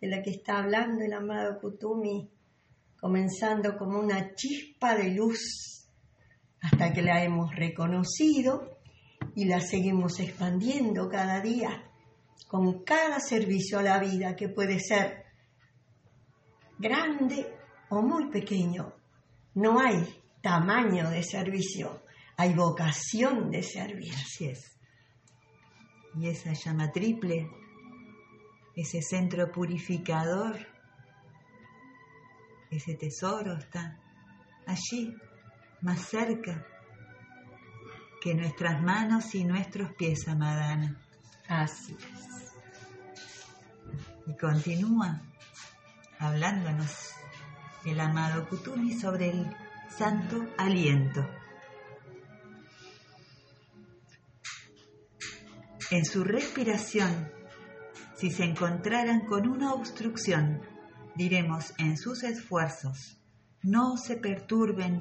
de 0.00 0.08
la 0.08 0.22
que 0.22 0.30
está 0.30 0.58
hablando 0.60 1.04
el 1.04 1.12
amado 1.12 1.60
Kutumi, 1.60 2.30
comenzando 2.98 3.76
como 3.76 3.98
una 3.98 4.34
chispa 4.34 4.94
de 4.94 5.10
luz 5.10 5.86
hasta 6.62 6.92
que 6.94 7.02
la 7.02 7.22
hemos 7.22 7.54
reconocido 7.54 8.78
y 9.34 9.44
la 9.44 9.60
seguimos 9.60 10.18
expandiendo 10.20 11.08
cada 11.08 11.40
día 11.40 11.84
con 12.48 12.82
cada 12.84 13.20
servicio 13.20 13.78
a 13.78 13.82
la 13.82 13.98
vida 13.98 14.34
que 14.34 14.48
puede 14.48 14.80
ser 14.80 15.24
grande 16.78 17.46
o 17.90 18.00
muy 18.00 18.30
pequeño. 18.30 18.94
No 19.54 19.78
hay 19.78 20.06
tamaño 20.40 21.10
de 21.10 21.22
servicio, 21.22 22.00
hay 22.40 22.54
vocación 22.54 23.50
de 23.50 23.62
servir. 23.62 24.14
Así 24.14 24.46
es. 24.46 24.78
Y 26.14 26.26
esa 26.26 26.54
llama 26.54 26.90
triple, 26.90 27.50
ese 28.74 29.02
centro 29.02 29.52
purificador, 29.52 30.56
ese 32.70 32.94
tesoro 32.94 33.58
está 33.58 34.00
allí, 34.66 35.14
más 35.82 36.00
cerca 36.00 36.66
que 38.22 38.34
nuestras 38.34 38.82
manos 38.82 39.34
y 39.34 39.44
nuestros 39.44 39.92
pies, 39.94 40.26
amada 40.26 40.72
Ana. 40.72 40.98
Así 41.46 41.94
es. 41.94 42.54
Y 44.26 44.36
continúa 44.38 45.20
hablándonos 46.18 47.12
el 47.84 48.00
amado 48.00 48.48
Kutumi 48.48 48.98
sobre 48.98 49.28
el 49.28 49.56
santo 49.90 50.48
aliento. 50.56 51.39
En 55.90 56.04
su 56.04 56.22
respiración, 56.22 57.32
si 58.14 58.30
se 58.30 58.44
encontraran 58.44 59.26
con 59.26 59.48
una 59.48 59.72
obstrucción, 59.74 60.60
diremos 61.16 61.74
en 61.78 61.96
sus 61.96 62.22
esfuerzos, 62.22 63.18
no 63.64 63.96
se 63.96 64.16
perturben 64.16 65.00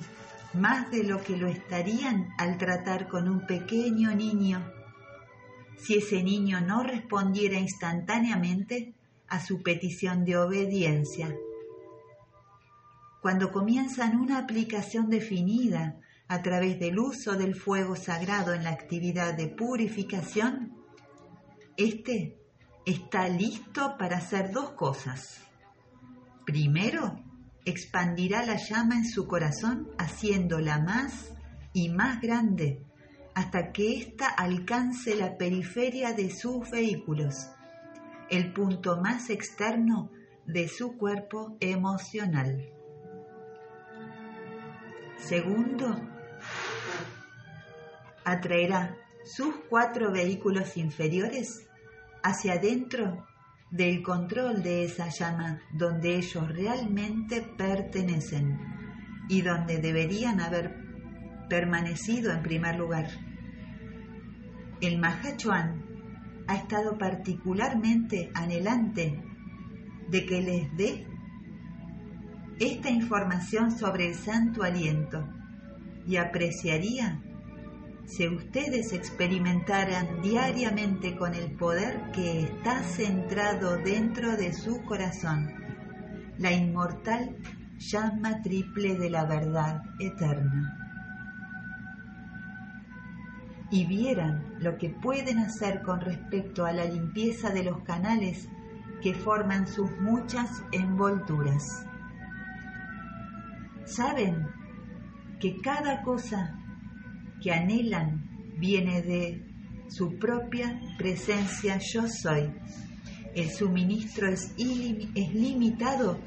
más 0.56 0.90
de 0.90 1.04
lo 1.04 1.22
que 1.22 1.38
lo 1.38 1.48
estarían 1.48 2.30
al 2.40 2.58
tratar 2.58 3.08
con 3.08 3.30
un 3.30 3.46
pequeño 3.46 4.16
niño. 4.16 4.66
Si 5.78 6.00
ese 6.00 6.24
niño 6.24 6.60
no 6.62 6.82
respondiera 6.82 7.60
instantáneamente 7.60 8.96
a 9.28 9.46
su 9.46 9.62
petición 9.62 10.26
de 10.26 10.38
obediencia. 10.38 11.36
Cuando 13.22 13.52
comienzan 13.52 14.16
una 14.20 14.40
aplicación 14.40 15.08
definida 15.08 16.00
a 16.28 16.42
través 16.42 16.80
del 16.80 16.98
uso 16.98 17.34
del 17.34 17.54
fuego 17.54 17.96
sagrado 17.96 18.56
en 18.56 18.64
la 18.64 18.72
actividad 18.72 19.36
de 19.36 19.50
purificación, 19.50 20.79
este 21.80 22.38
está 22.86 23.30
listo 23.30 23.96
para 23.98 24.18
hacer 24.18 24.52
dos 24.52 24.72
cosas. 24.72 25.42
Primero, 26.46 27.24
expandirá 27.64 28.46
la 28.46 28.58
llama 28.58 28.96
en 28.96 29.06
su 29.06 29.28
corazón 29.28 29.90
haciéndola 29.98 30.80
más 30.80 31.32
y 31.72 31.88
más 31.88 32.20
grande 32.20 32.84
hasta 33.34 33.72
que 33.72 33.98
ésta 33.98 34.28
alcance 34.28 35.16
la 35.16 35.38
periferia 35.38 36.12
de 36.12 36.30
sus 36.36 36.70
vehículos, 36.70 37.50
el 38.30 38.52
punto 38.52 38.98
más 38.98 39.30
externo 39.30 40.12
de 40.46 40.68
su 40.68 40.98
cuerpo 40.98 41.56
emocional. 41.62 42.68
Segundo, 45.16 45.96
atraerá 48.26 48.98
sus 49.24 49.56
cuatro 49.70 50.12
vehículos 50.12 50.76
inferiores 50.76 51.69
hacia 52.24 52.54
adentro 52.54 53.26
del 53.72 54.02
control 54.02 54.64
de 54.64 54.86
esa 54.86 55.10
llama 55.10 55.60
donde 55.74 56.16
ellos 56.16 56.48
realmente 56.50 57.42
pertenecen 57.42 58.60
y 59.30 59.42
donde 59.42 59.78
deberían 59.78 60.42
haber 60.42 60.76
permanecido 61.50 62.32
en 62.32 62.42
primer 62.42 62.78
lugar. 62.78 63.08
El 64.82 64.98
Mahachuan 64.98 65.84
ha 66.48 66.56
estado 66.56 66.98
particularmente 66.98 68.32
anhelante 68.34 69.22
de 70.10 70.26
que 70.26 70.42
les 70.42 70.76
dé 70.76 71.06
esta 72.60 72.90
información 72.90 73.72
sobre 73.72 74.08
el 74.08 74.16
santo 74.16 74.64
aliento 74.64 75.28
y 76.08 76.18
apreciaría 76.18 77.22
si 78.10 78.28
ustedes 78.28 78.92
experimentaran 78.92 80.22
diariamente 80.22 81.16
con 81.16 81.36
el 81.36 81.52
poder 81.52 82.10
que 82.12 82.42
está 82.42 82.82
centrado 82.82 83.78
dentro 83.78 84.36
de 84.36 84.52
su 84.52 84.82
corazón, 84.82 85.54
la 86.40 86.52
inmortal 86.52 87.38
llama 87.78 88.42
triple 88.42 88.96
de 88.96 89.12
la 89.12 89.26
verdad 89.26 89.84
eterna. 90.00 90.76
Y 93.70 93.86
vieran 93.86 94.56
lo 94.58 94.80
que 94.80 94.90
pueden 94.90 95.38
hacer 95.38 95.84
con 95.84 96.02
respecto 96.02 96.66
a 96.66 96.74
la 96.74 96.86
limpieza 96.86 97.52
de 97.52 97.64
los 97.64 97.84
canales 97.84 98.50
que 99.04 99.14
forman 99.14 99.68
sus 99.68 99.92
muchas 100.00 100.64
envolturas. 100.72 101.86
Saben 103.86 104.48
que 105.40 105.62
cada 105.62 106.02
cosa 106.02 106.60
que 107.42 107.52
anhelan 107.52 108.30
viene 108.58 109.02
de 109.02 109.50
su 109.90 110.18
propia 110.18 110.80
presencia 110.98 111.80
yo 111.94 112.08
soy. 112.08 112.52
El 113.36 113.50
suministro 113.50 114.28
es, 114.28 114.54
limitado 114.58 116.20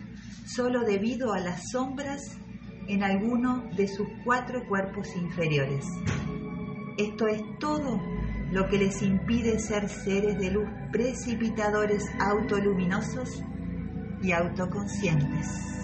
solo 0.46 0.80
debido 0.80 1.32
a 1.32 1.40
las 1.40 1.70
sombras 1.70 2.20
en 2.88 3.02
alguno 3.02 3.68
de 3.76 3.88
sus 3.88 4.06
cuatro 4.24 4.66
cuerpos 4.68 5.08
inferiores. 5.16 5.84
Esto 6.98 7.26
es 7.28 7.42
todo 7.58 8.00
lo 8.50 8.68
que 8.68 8.78
les 8.78 9.02
impide 9.02 9.58
ser 9.58 9.88
seres 9.88 10.38
de 10.38 10.50
luz 10.50 10.68
precipitadores 10.90 12.04
autoluminosos 12.18 13.42
y 14.22 14.32
autoconscientes. 14.32 15.81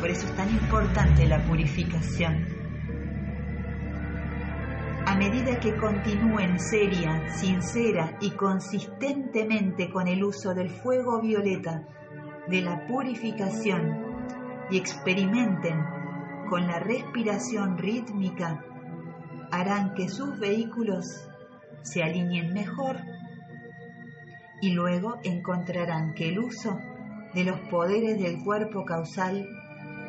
Por 0.00 0.10
eso 0.10 0.26
es 0.26 0.36
tan 0.36 0.50
importante 0.50 1.26
la 1.26 1.42
purificación. 1.44 2.46
A 5.06 5.14
medida 5.14 5.58
que 5.60 5.74
continúen 5.76 6.58
seria, 6.58 7.28
sincera 7.32 8.18
y 8.20 8.30
consistentemente 8.32 9.90
con 9.90 10.08
el 10.08 10.22
uso 10.22 10.52
del 10.52 10.68
fuego 10.68 11.22
violeta, 11.22 11.86
de 12.48 12.60
la 12.60 12.86
purificación 12.86 14.04
y 14.70 14.76
experimenten 14.76 15.80
con 16.50 16.66
la 16.66 16.78
respiración 16.80 17.78
rítmica, 17.78 18.64
harán 19.50 19.94
que 19.94 20.08
sus 20.08 20.38
vehículos 20.38 21.28
se 21.82 22.02
alineen 22.02 22.52
mejor 22.52 22.96
y 24.60 24.72
luego 24.72 25.18
encontrarán 25.22 26.14
que 26.14 26.30
el 26.30 26.40
uso 26.40 26.78
de 27.34 27.44
los 27.44 27.60
poderes 27.70 28.18
del 28.18 28.42
cuerpo 28.42 28.84
causal 28.84 29.46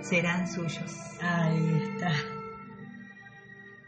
serán 0.02 0.48
suyos. 0.48 0.94
Ahí 1.22 1.90
está. 1.92 2.12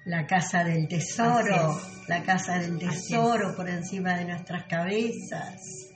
La 0.06 0.26
casa 0.26 0.64
del 0.64 0.88
tesoro, 0.88 1.80
la 2.08 2.24
casa 2.24 2.60
del 2.60 2.78
tesoro 2.80 3.56
por 3.56 3.70
encima 3.70 4.16
de 4.16 4.26
nuestras 4.26 4.64
cabezas. 4.66 5.90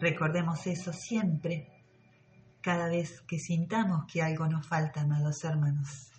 Recordemos 0.00 0.66
eso 0.66 0.92
siempre, 0.92 1.68
cada 2.60 2.88
vez 2.88 3.20
que 3.22 3.38
sintamos 3.38 4.04
que 4.12 4.22
algo 4.22 4.46
nos 4.46 4.66
falta, 4.66 5.02
amados 5.02 5.42
hermanos. 5.44 6.10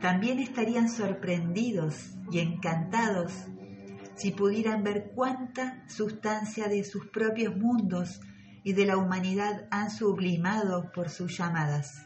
También 0.00 0.38
estarían 0.38 0.88
sorprendidos 0.88 2.14
y 2.30 2.38
encantados 2.38 3.32
si 4.14 4.30
pudieran 4.32 4.82
ver 4.82 5.12
cuánta 5.14 5.84
sustancia 5.88 6.68
de 6.68 6.84
sus 6.84 7.06
propios 7.08 7.56
mundos 7.56 8.20
y 8.64 8.72
de 8.72 8.86
la 8.86 8.96
humanidad 8.96 9.66
han 9.70 9.90
sublimado 9.90 10.90
por 10.92 11.10
sus 11.10 11.36
llamadas. 11.36 12.04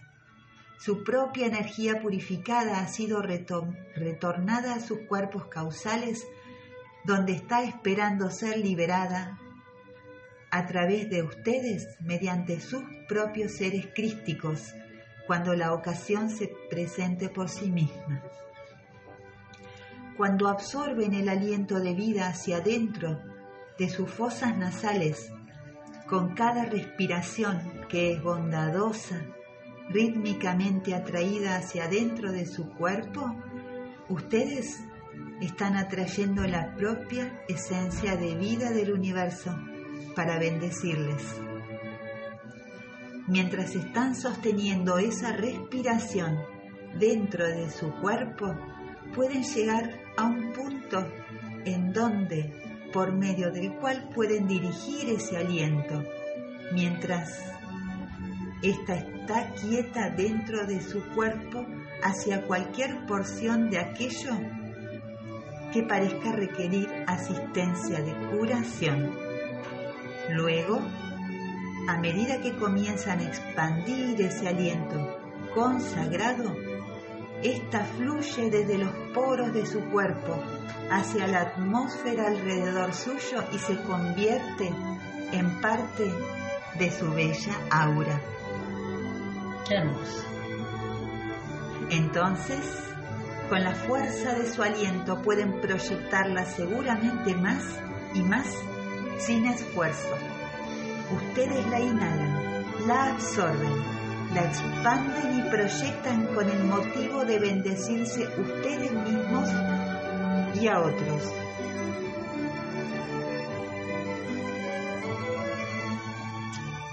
Su 0.79 1.05
propia 1.05 1.47
energía 1.47 2.01
purificada 2.01 2.81
ha 2.81 2.89
sido 2.89 3.23
retornada 3.23 4.75
a 4.75 4.81
sus 4.81 5.01
cuerpos 5.07 5.47
causales, 5.47 6.27
donde 7.05 7.33
está 7.33 7.63
esperando 7.63 8.31
ser 8.31 8.59
liberada 8.59 9.39
a 10.51 10.67
través 10.67 11.09
de 11.09 11.23
ustedes 11.23 11.87
mediante 12.01 12.61
sus 12.61 12.83
propios 13.09 13.53
seres 13.53 13.89
crísticos, 13.95 14.75
cuando 15.27 15.55
la 15.55 15.73
ocasión 15.73 16.31
se 16.31 16.53
presente 16.69 17.29
por 17.29 17.49
sí 17.49 17.71
misma. 17.71 18.23
Cuando 20.17 20.49
absorben 20.49 21.15
el 21.15 21.29
aliento 21.29 21.81
de 21.81 21.95
vida 21.95 22.29
hacia 22.29 22.59
adentro 22.59 23.23
de 23.79 23.89
sus 23.89 24.11
fosas 24.11 24.57
nasales, 24.57 25.33
con 26.13 26.35
cada 26.35 26.67
respiración 26.67 27.59
que 27.89 28.13
es 28.13 28.23
bondadosa, 28.23 29.23
rítmicamente 29.89 30.95
atraída 30.95 31.57
hacia 31.57 31.85
adentro 31.85 32.31
de 32.31 32.45
su 32.45 32.69
cuerpo, 32.69 33.35
ustedes 34.11 34.79
están 35.41 35.75
atrayendo 35.75 36.47
la 36.47 36.77
propia 36.77 37.41
esencia 37.49 38.15
de 38.17 38.35
vida 38.35 38.73
del 38.73 38.93
universo 38.93 39.59
para 40.15 40.39
bendecirles. 40.39 41.23
Mientras 43.27 43.75
están 43.75 44.15
sosteniendo 44.15 44.99
esa 44.99 45.33
respiración 45.33 46.37
dentro 47.01 47.47
de 47.47 47.71
su 47.71 47.91
cuerpo, 48.03 48.55
pueden 49.15 49.45
llegar 49.45 49.99
a 50.19 50.25
un 50.27 50.53
punto 50.53 51.07
en 51.65 51.91
donde, 51.95 52.53
por 52.93 53.12
medio 53.12 53.51
del 53.51 53.72
cual 53.76 54.09
pueden 54.14 54.47
dirigir 54.47 55.09
ese 55.09 55.36
aliento, 55.36 56.05
mientras 56.72 57.40
ésta 58.62 58.95
está 58.95 59.51
quieta 59.55 60.11
dentro 60.11 60.66
de 60.66 60.80
su 60.80 61.03
cuerpo 61.14 61.66
hacia 62.03 62.47
cualquier 62.47 63.07
porción 63.07 63.70
de 63.70 63.78
aquello 63.78 64.32
que 65.72 65.82
parezca 65.82 66.32
requerir 66.32 66.88
asistencia 67.07 68.01
de 68.03 68.14
curación. 68.28 69.11
Luego, 70.30 70.80
a 71.88 71.99
medida 71.99 72.40
que 72.40 72.55
comienzan 72.57 73.20
a 73.20 73.24
expandir 73.24 74.20
ese 74.20 74.49
aliento 74.49 75.18
consagrado, 75.55 76.55
esta 77.43 77.84
fluye 77.84 78.51
desde 78.51 78.78
los 78.78 78.90
poros 79.12 79.53
de 79.53 79.66
su 79.66 79.80
cuerpo 79.90 80.43
hacia 80.90 81.26
la 81.26 81.40
atmósfera 81.40 82.28
alrededor 82.28 82.95
suyo 82.95 83.45
y 83.53 83.59
se 83.59 83.80
convierte 83.82 84.72
en 85.32 85.61
parte 85.61 86.12
de 86.78 86.90
su 86.90 87.11
bella 87.11 87.55
aura. 87.70 88.20
Qué 89.66 89.74
hermoso. 89.74 90.24
Entonces, 91.90 92.93
con 93.49 93.62
la 93.62 93.74
fuerza 93.74 94.34
de 94.34 94.51
su 94.51 94.62
aliento 94.62 95.20
pueden 95.20 95.61
proyectarla 95.61 96.45
seguramente 96.45 97.34
más 97.34 97.62
y 98.14 98.22
más 98.22 98.47
sin 99.18 99.47
esfuerzo. 99.47 100.16
Ustedes 101.14 101.66
la 101.66 101.80
inhalan, 101.80 102.86
la 102.86 103.12
absorben, 103.12 103.91
la 104.35 104.45
expanden 104.45 105.39
y 105.39 105.51
proyectan 105.51 106.26
con 106.35 106.49
el 106.49 106.64
motivo 106.64 107.24
de 107.24 107.39
bendecirse 107.39 108.28
ustedes 108.39 108.93
mismos 108.93 109.49
y 110.59 110.68
a 110.68 110.80
otros. 110.80 111.35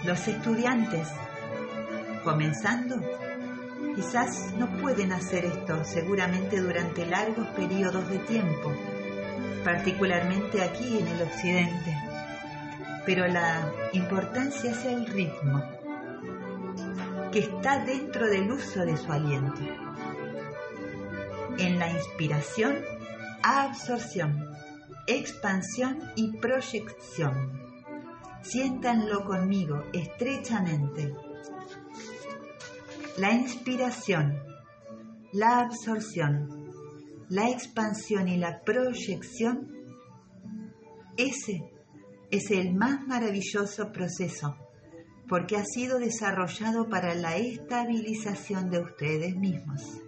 Los 0.04 0.28
estudiantes, 0.28 1.08
comenzando, 2.24 2.98
quizás 3.96 4.54
no 4.58 4.70
pueden 4.78 5.14
hacer 5.14 5.46
esto 5.46 5.84
seguramente 5.86 6.60
durante 6.60 7.06
largos 7.06 7.48
periodos 7.50 8.10
de 8.10 8.18
tiempo, 8.20 8.74
particularmente 9.64 10.62
aquí 10.62 11.00
en 11.00 11.08
el 11.08 11.22
occidente, 11.22 11.98
pero 13.06 13.28
la 13.28 13.72
importancia 13.94 14.72
es 14.72 14.84
el 14.86 15.06
ritmo 15.06 15.79
que 17.32 17.40
está 17.40 17.84
dentro 17.86 18.28
del 18.28 18.52
uso 18.52 18.84
de 18.86 18.98
su 18.98 19.12
aliento. 19.12 19.62
En 21.58 21.78
la 21.78 21.92
inspiración, 21.92 22.78
absorción, 23.44 24.50
expansión 25.06 26.00
y 26.16 26.38
proyección. 26.38 27.62
Siéntanlo 28.42 29.26
conmigo 29.26 29.84
estrechamente. 29.94 31.14
La 33.18 33.34
inspiración, 33.34 34.42
la 35.34 35.60
absorción, 35.60 36.72
la 37.30 37.50
expansión 37.50 38.28
y 38.28 38.38
la 38.38 38.62
proyección, 38.62 39.72
ese 41.18 41.70
es 42.32 42.50
el 42.50 42.74
más 42.74 43.06
maravilloso 43.06 43.92
proceso 43.92 44.69
porque 45.30 45.56
ha 45.56 45.64
sido 45.64 46.00
desarrollado 46.00 46.90
para 46.90 47.14
la 47.14 47.38
estabilización 47.38 48.72
de 48.72 48.80
ustedes 48.80 49.36
mismos. 49.36 50.02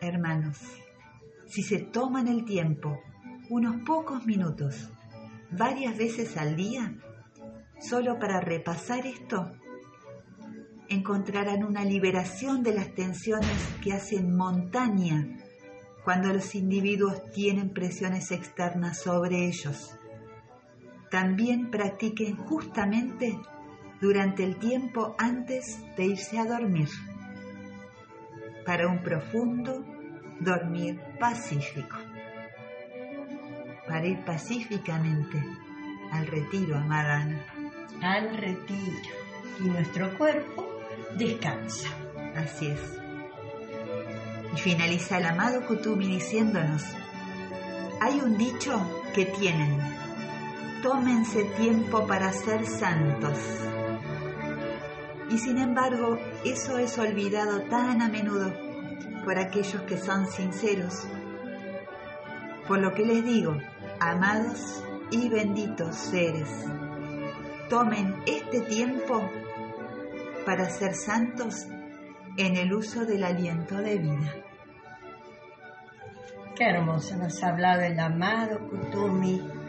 Hermanos, 0.00 0.58
si 1.46 1.62
se 1.62 1.78
toman 1.78 2.26
el 2.26 2.44
tiempo, 2.44 2.98
unos 3.48 3.82
pocos 3.86 4.26
minutos, 4.26 4.90
varias 5.52 5.96
veces 5.96 6.36
al 6.36 6.56
día, 6.56 6.96
solo 7.80 8.18
para 8.18 8.40
repasar 8.40 9.06
esto, 9.06 9.52
encontrarán 10.88 11.62
una 11.62 11.84
liberación 11.84 12.64
de 12.64 12.74
las 12.74 12.92
tensiones 12.94 13.56
que 13.82 13.92
hacen 13.92 14.36
montaña 14.36 15.28
cuando 16.04 16.32
los 16.32 16.56
individuos 16.56 17.30
tienen 17.30 17.72
presiones 17.72 18.32
externas 18.32 19.00
sobre 19.00 19.46
ellos. 19.46 19.99
También 21.10 21.70
practiquen 21.70 22.36
justamente 22.36 23.38
durante 24.00 24.44
el 24.44 24.56
tiempo 24.56 25.14
antes 25.18 25.78
de 25.96 26.06
irse 26.06 26.38
a 26.38 26.44
dormir, 26.44 26.88
para 28.64 28.88
un 28.88 29.02
profundo 29.02 29.84
dormir 30.38 31.00
pacífico, 31.18 31.96
para 33.86 34.06
ir 34.06 34.24
pacíficamente 34.24 35.42
al 36.12 36.26
retiro, 36.26 36.76
amada 36.76 37.22
Ana. 37.22 37.44
Al 38.02 38.36
retiro. 38.36 39.08
Y 39.60 39.64
nuestro 39.64 40.16
cuerpo 40.16 40.66
descansa. 41.16 41.88
Así 42.34 42.68
es. 42.68 42.80
Y 44.54 44.58
finaliza 44.58 45.18
el 45.18 45.26
amado 45.26 45.66
Kutumi 45.66 46.06
diciéndonos, 46.06 46.84
hay 48.00 48.20
un 48.20 48.38
dicho 48.38 49.04
que 49.14 49.26
tienen, 49.26 49.78
tómense 50.82 51.44
tiempo 51.56 52.06
para 52.06 52.32
ser 52.32 52.66
santos. 52.66 53.38
Y 55.30 55.38
sin 55.38 55.58
embargo, 55.58 56.18
eso 56.44 56.78
es 56.78 56.98
olvidado 56.98 57.62
tan 57.62 58.02
a 58.02 58.08
menudo 58.08 58.52
por 59.24 59.38
aquellos 59.38 59.82
que 59.82 59.98
son 59.98 60.26
sinceros. 60.26 61.06
Por 62.66 62.80
lo 62.80 62.92
que 62.94 63.04
les 63.04 63.24
digo, 63.24 63.56
amados 64.00 64.82
y 65.10 65.28
benditos 65.28 65.94
seres, 65.96 66.48
tomen 67.68 68.22
este 68.26 68.60
tiempo 68.60 69.30
para 70.44 70.68
ser 70.68 70.94
santos 70.94 71.66
en 72.36 72.56
el 72.56 72.72
uso 72.72 73.04
del 73.04 73.24
aliento 73.24 73.76
de 73.76 73.98
vida. 73.98 74.34
Qué 76.56 76.64
hermoso 76.64 77.16
nos 77.16 77.42
ha 77.42 77.50
hablado 77.50 77.82
el 77.82 77.98
amado 77.98 78.68
Kutumi. 78.68 79.59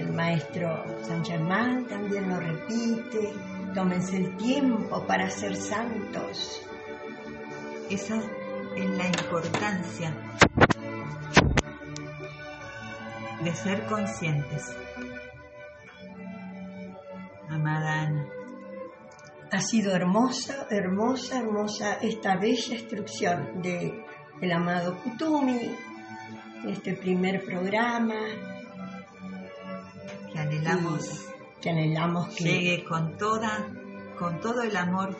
El 0.00 0.14
maestro 0.14 0.82
San 1.02 1.22
Germán 1.22 1.84
también 1.86 2.26
lo 2.30 2.40
repite. 2.40 3.34
Tómense 3.74 4.16
el 4.16 4.34
tiempo 4.38 5.06
para 5.06 5.28
ser 5.28 5.54
santos. 5.54 6.62
Esa 7.90 8.16
es 8.76 8.90
la 8.96 9.06
importancia 9.06 10.14
de 13.44 13.54
ser 13.54 13.84
conscientes. 13.84 14.74
Amada 17.50 18.00
Ana, 18.00 18.26
Ha 19.52 19.60
sido 19.60 19.94
hermosa, 19.94 20.66
hermosa, 20.70 21.40
hermosa 21.40 21.94
esta 22.00 22.36
bella 22.36 22.74
instrucción 22.74 23.60
de 23.60 24.02
amado 24.50 24.96
Kutumi, 25.02 25.76
este 26.66 26.94
primer 26.94 27.44
programa 27.44 28.16
anhelamos 30.70 31.26
que 31.60 31.70
anhelamos 31.70 32.28
que 32.28 32.44
llegue 32.44 32.84
con 32.84 33.16
toda, 33.18 33.66
con 34.18 34.40
todo 34.40 34.62
el 34.62 34.76
amor 34.76 35.16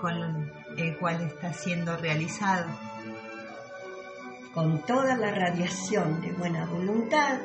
con 0.00 0.50
el 0.76 0.98
cual 0.98 1.22
está 1.22 1.52
siendo 1.52 1.96
realizado. 1.96 2.66
con 4.54 4.80
toda 4.80 5.16
la 5.16 5.30
radiación 5.30 6.20
de 6.20 6.32
buena 6.32 6.64
voluntad 6.66 7.38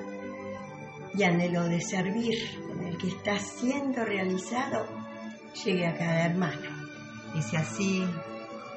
y 1.13 1.23
anhelo 1.23 1.63
de 1.65 1.79
servir 1.81 2.35
con 2.67 2.83
el 2.85 2.97
que 2.97 3.09
está 3.09 3.37
siendo 3.37 4.03
realizado 4.03 4.87
llegue 5.63 5.85
a 5.85 5.95
cada 5.95 6.25
hermano. 6.25 6.69
Y 7.35 7.41
si 7.43 7.55
así 7.55 8.07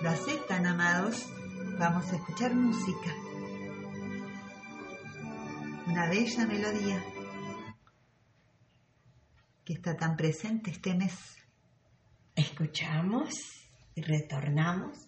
lo 0.02 0.10
aceptan, 0.10 0.66
amados, 0.66 1.28
vamos 1.78 2.12
a 2.12 2.16
escuchar 2.16 2.54
música. 2.54 3.14
Una 5.86 6.10
bella 6.10 6.46
melodía 6.46 7.02
que 9.66 9.72
está 9.72 9.96
tan 9.96 10.16
presente 10.16 10.70
este 10.70 10.94
mes. 10.94 11.36
Escuchamos 12.36 13.34
y 13.96 14.00
retornamos. 14.00 15.05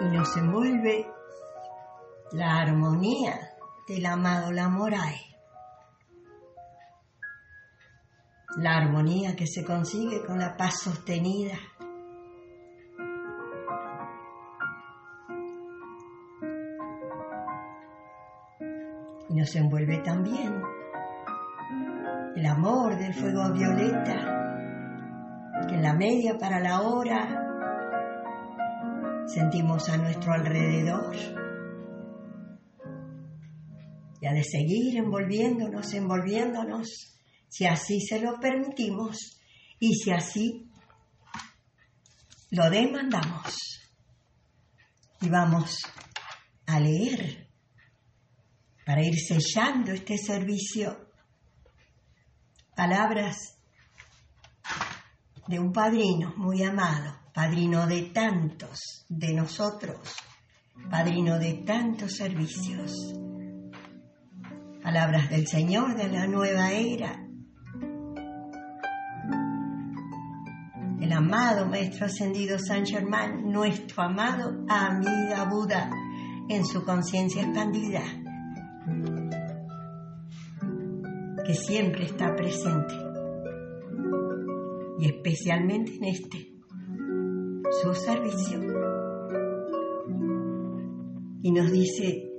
Y 0.00 0.04
nos 0.04 0.34
envuelve 0.36 1.06
la 2.32 2.60
armonía 2.60 3.38
del 3.86 4.06
amado 4.06 4.50
Lamorae. 4.50 5.20
La 8.56 8.78
armonía 8.78 9.36
que 9.36 9.46
se 9.46 9.64
consigue 9.64 10.24
con 10.24 10.38
la 10.38 10.56
paz 10.56 10.80
sostenida. 10.80 11.58
Y 19.28 19.34
nos 19.34 19.54
envuelve 19.54 19.98
también 19.98 20.62
el 22.34 22.46
amor 22.46 22.96
del 22.96 23.14
fuego 23.14 23.52
violeta, 23.52 24.16
que 25.68 25.74
en 25.74 25.82
la 25.82 25.92
media 25.92 26.38
para 26.38 26.58
la 26.58 26.80
hora 26.80 27.49
sentimos 29.34 29.88
a 29.88 29.96
nuestro 29.96 30.32
alrededor. 30.32 31.16
Y 34.20 34.26
ha 34.26 34.32
de 34.32 34.44
seguir 34.44 34.98
envolviéndonos, 34.98 35.94
envolviéndonos, 35.94 37.16
si 37.48 37.66
así 37.66 38.00
se 38.00 38.20
lo 38.20 38.38
permitimos 38.38 39.40
y 39.78 39.94
si 39.94 40.10
así 40.10 40.70
lo 42.50 42.68
demandamos. 42.68 43.54
Y 45.20 45.28
vamos 45.28 45.78
a 46.66 46.80
leer 46.80 47.48
para 48.84 49.04
ir 49.04 49.14
sellando 49.18 49.92
este 49.92 50.18
servicio 50.18 51.10
palabras 52.74 53.58
de 55.46 55.58
un 55.58 55.72
padrino 55.72 56.32
muy 56.36 56.62
amado, 56.62 57.19
padrino 57.32 57.86
de 57.86 58.02
tantos 58.02 59.06
de 59.08 59.34
nosotros, 59.34 59.98
padrino 60.90 61.38
de 61.38 61.62
tantos 61.64 62.16
servicios. 62.16 62.92
Palabras 64.82 65.30
del 65.30 65.46
Señor 65.46 65.96
de 65.96 66.08
la 66.08 66.26
nueva 66.26 66.72
era. 66.72 67.26
El 71.00 71.12
amado 71.12 71.66
Maestro 71.66 72.06
Ascendido 72.06 72.58
San 72.58 72.84
Germán, 72.84 73.50
nuestro 73.50 74.02
amado 74.02 74.64
Amida 74.68 75.44
Buda, 75.44 75.90
en 76.48 76.64
su 76.64 76.84
conciencia 76.84 77.42
expandida, 77.42 78.02
que 81.46 81.54
siempre 81.54 82.04
está 82.06 82.34
presente, 82.34 82.94
y 84.98 85.06
especialmente 85.06 85.96
en 85.96 86.04
este, 86.04 86.49
su 87.82 87.94
servicio. 87.94 88.60
Y 91.42 91.52
nos 91.52 91.72
dice 91.72 92.30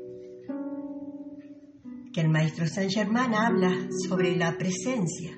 que 2.13 2.21
el 2.21 2.29
maestro 2.29 2.67
San 2.67 2.89
Germán 2.89 3.33
habla 3.33 3.71
sobre 4.07 4.35
la 4.35 4.57
presencia. 4.57 5.31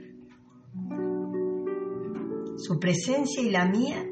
Su 2.57 2.79
presencia 2.79 3.41
y 3.41 3.49
la 3.49 3.65
mía 3.65 4.03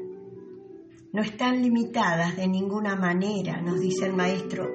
no 1.12 1.22
están 1.22 1.60
limitadas 1.60 2.36
de 2.36 2.48
ninguna 2.48 2.96
manera, 2.96 3.60
nos 3.60 3.80
dice 3.80 4.06
el 4.06 4.14
maestro, 4.14 4.66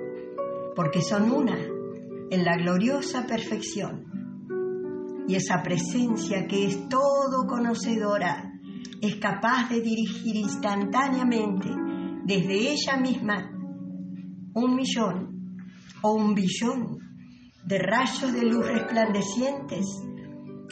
porque 0.76 1.02
son 1.02 1.32
una 1.32 1.58
en 2.30 2.44
la 2.44 2.58
gloriosa 2.58 3.26
perfección. 3.26 4.06
Y 5.28 5.36
esa 5.36 5.64
presencia 5.64 6.46
que 6.48 6.68
es 6.68 6.88
todo 6.90 7.48
conocedora, 7.48 8.47
es 9.02 9.16
capaz 9.18 9.70
de 9.70 9.82
dirigir 9.82 10.36
instantáneamente 10.36 11.70
desde 12.26 12.72
ella 12.72 12.98
misma 12.98 13.52
un 14.54 14.76
millón 14.76 15.62
o 16.02 16.14
un 16.14 16.34
billón 16.34 16.98
de 17.66 17.80
rayos 17.80 18.34
de 18.34 18.44
luz 18.44 18.66
resplandecientes 18.66 19.86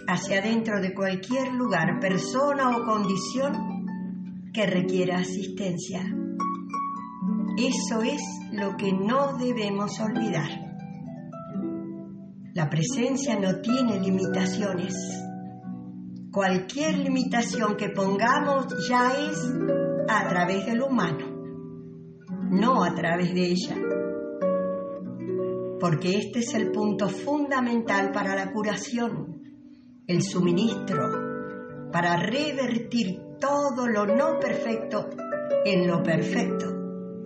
hacia 0.08 0.40
adentro 0.40 0.82
de 0.82 0.94
cualquier 0.94 1.54
lugar, 1.54 2.00
persona 2.00 2.78
o 2.78 2.84
condición 2.84 3.76
que 4.54 4.66
requiera 4.66 5.20
asistencia. 5.20 6.04
Eso 7.58 8.02
es 8.02 8.22
lo 8.52 8.76
que 8.78 8.92
no 8.92 9.38
debemos 9.38 10.00
olvidar. 10.00 10.50
La 12.54 12.70
presencia 12.70 13.38
no 13.40 13.60
tiene 13.60 14.00
limitaciones. 14.00 14.94
Cualquier 16.36 16.98
limitación 16.98 17.78
que 17.78 17.88
pongamos 17.88 18.66
ya 18.90 19.14
es 19.14 19.38
a 20.10 20.28
través 20.28 20.66
de 20.66 20.76
lo 20.76 20.88
humano, 20.88 21.26
no 22.52 22.84
a 22.84 22.94
través 22.94 23.34
de 23.34 23.52
ella. 23.52 23.78
Porque 25.80 26.18
este 26.18 26.40
es 26.40 26.54
el 26.56 26.74
punto 26.74 27.08
fundamental 27.08 28.12
para 28.12 28.36
la 28.36 28.52
curación, 28.52 29.44
el 30.08 30.22
suministro, 30.24 31.10
para 31.94 32.18
revertir 32.18 33.18
todo 33.40 33.88
lo 33.88 34.06
no 34.06 34.38
perfecto 34.38 35.08
en 35.64 35.88
lo 35.88 36.04
perfecto 36.04 36.66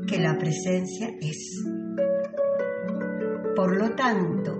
que 0.08 0.20
la 0.20 0.38
presencia 0.38 1.10
es. 1.20 1.66
Por 3.56 3.76
lo 3.76 3.90
tanto, 3.96 4.60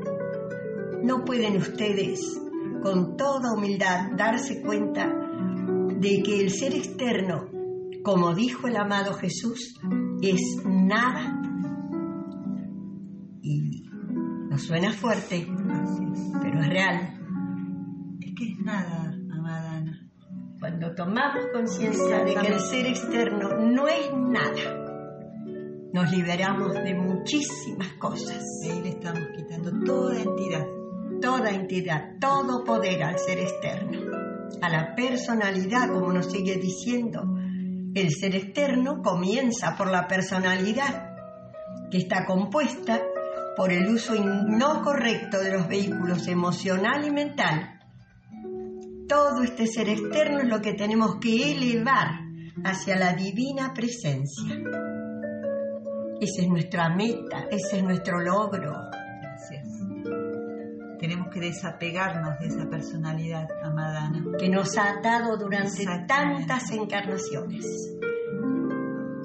no 1.04 1.24
pueden 1.24 1.56
ustedes 1.58 2.49
con 2.82 3.18
toda 3.18 3.54
humildad 3.54 4.12
darse 4.16 4.62
cuenta 4.62 5.08
de 6.00 6.24
que 6.24 6.42
el 6.42 6.52
ser 6.52 6.74
externo, 6.74 7.50
como 8.04 8.34
dijo 8.34 8.68
el 8.68 8.78
amado 8.78 9.14
Jesús, 9.14 9.76
es 10.22 10.42
nada. 10.66 11.42
Y 13.42 13.84
nos 14.50 14.64
suena 14.64 14.92
fuerte, 14.94 15.48
pero 16.42 16.62
es 16.62 16.68
real. 16.70 17.20
Es 18.22 18.34
que 18.36 18.52
es 18.52 18.60
nada, 18.64 19.14
amada 19.32 19.72
Ana. 19.78 20.10
Cuando 20.60 20.94
tomamos 20.94 21.46
conciencia 21.54 22.24
de 22.24 22.36
que 22.36 22.48
el 22.48 22.60
ser 22.60 22.86
externo 22.86 23.50
no 23.58 23.88
es 23.88 24.12
nada, 24.14 24.86
nos 25.94 26.12
liberamos 26.12 26.74
de 26.74 26.94
muchísimas 26.94 27.94
cosas. 28.00 28.44
De 28.62 28.72
ahí 28.72 28.82
le 28.84 28.90
estamos 28.90 29.24
quitando 29.36 29.72
toda 29.86 30.22
entidad. 30.22 30.79
Toda 31.22 31.52
entidad, 31.52 32.18
todo 32.20 32.64
poder 32.64 33.04
al 33.04 33.20
ser 33.20 33.40
externo, 33.40 34.00
a 34.62 34.70
la 34.70 34.96
personalidad, 34.96 35.90
como 35.90 36.14
nos 36.14 36.32
sigue 36.32 36.56
diciendo. 36.56 37.24
El 37.94 38.12
ser 38.12 38.36
externo 38.36 39.02
comienza 39.02 39.76
por 39.76 39.92
la 39.92 40.08
personalidad, 40.08 41.10
que 41.92 41.98
está 41.98 42.26
compuesta 42.26 43.02
por 43.58 43.74
el 43.74 43.88
uso 43.90 44.14
no 44.16 44.82
correcto 44.84 45.42
de 45.42 45.52
los 45.52 45.68
vehículos 45.68 46.28
emocional 46.28 47.06
y 47.06 47.12
mental. 47.12 47.80
Todo 49.08 49.44
este 49.44 49.68
ser 49.68 49.90
externo 49.90 50.40
es 50.40 50.48
lo 50.48 50.62
que 50.62 50.74
tenemos 50.74 51.18
que 51.20 51.52
elevar 51.52 52.22
hacia 52.64 52.96
la 52.96 53.14
divina 53.14 53.74
presencia. 53.74 54.56
Esa 56.22 56.42
es 56.42 56.48
nuestra 56.48 56.90
meta, 56.90 57.48
ese 57.50 57.78
es 57.78 57.84
nuestro 57.84 58.20
logro. 58.20 58.99
Tenemos 61.30 61.34
que 61.34 61.40
desapegarnos 61.40 62.40
de 62.40 62.48
esa 62.48 62.70
personalidad, 62.70 63.48
amada 63.64 64.06
Ana. 64.06 64.24
que 64.38 64.50
nos 64.50 64.78
ha 64.78 65.00
dado 65.02 65.38
durante 65.38 65.86
tantas 66.08 66.72
encarnaciones. 66.72 67.66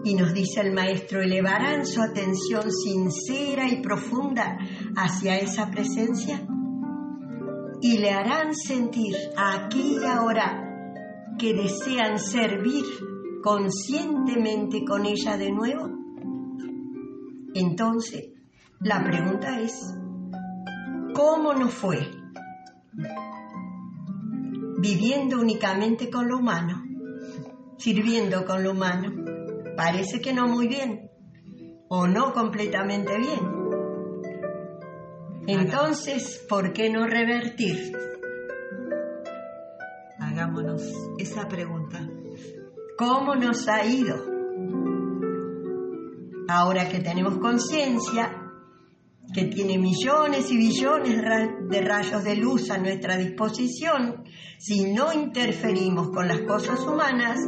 Y 0.05 0.15
nos 0.15 0.35
dice 0.35 0.61
el 0.61 0.73
maestro, 0.73 1.23
elevarán 1.23 1.87
su 1.87 2.03
atención 2.03 2.71
sincera 2.71 3.69
y 3.69 3.81
profunda 3.81 4.59
hacia 4.97 5.39
esa 5.39 5.71
presencia 5.71 6.47
y 7.81 7.99
le 7.99 8.11
harán 8.11 8.55
sentir 8.55 9.15
aquí 9.37 9.99
y 10.01 10.05
ahora 10.05 11.35
que 11.39 11.55
desean 11.55 12.19
servir 12.19 12.85
conscientemente 13.43 14.85
con 14.85 15.07
ella 15.07 15.37
de 15.37 15.53
nuevo. 15.53 15.91
Entonces, 17.55 18.31
la 18.81 19.03
pregunta 19.03 19.61
es, 19.61 19.73
¿cómo 21.15 21.55
nos 21.55 21.73
fue? 21.73 22.11
Viviendo 24.79 25.41
únicamente 25.41 26.11
con 26.11 26.29
lo 26.29 26.39
humano, 26.39 26.85
sirviendo 27.79 28.45
con 28.45 28.63
lo 28.63 28.73
humano. 28.73 29.13
Parece 29.77 30.21
que 30.21 30.35
no 30.35 30.47
muy 30.47 30.69
bien, 30.69 31.11
o 31.89 32.07
no 32.07 32.33
completamente 32.33 33.17
bien. 33.17 33.55
Entonces, 35.47 36.45
¿por 36.49 36.73
qué 36.73 36.91
no 36.91 37.07
revertir? 37.07 37.97
Hagámonos 40.19 40.83
esa 41.19 41.49
pregunta. 41.49 42.09
¿Cómo 42.99 43.35
nos 43.35 43.69
ha 43.69 43.85
ido? 43.85 44.17
Ahora 46.49 46.89
que 46.89 47.01
tenemos 47.01 47.39
conciencia, 47.39 48.44
que 49.33 49.45
tiene 49.47 49.79
millones 49.79 50.51
y 50.51 50.57
billones 50.57 51.23
de 51.69 51.81
rayos 51.81 52.23
de 52.25 52.37
luz 52.37 52.71
a 52.71 52.79
nuestra 52.79 53.17
disposición, 53.17 54.25
si 54.59 54.93
no 54.93 55.13
interferimos 55.13 56.11
con 56.11 56.29
las 56.29 56.41
cosas 56.43 56.81
humanas, 56.81 57.39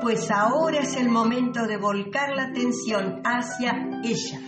pues 0.00 0.30
ahora 0.30 0.80
es 0.80 0.96
el 0.96 1.08
momento 1.08 1.66
de 1.66 1.76
volcar 1.76 2.34
la 2.34 2.44
atención 2.44 3.20
hacia 3.24 4.00
ella. 4.04 4.40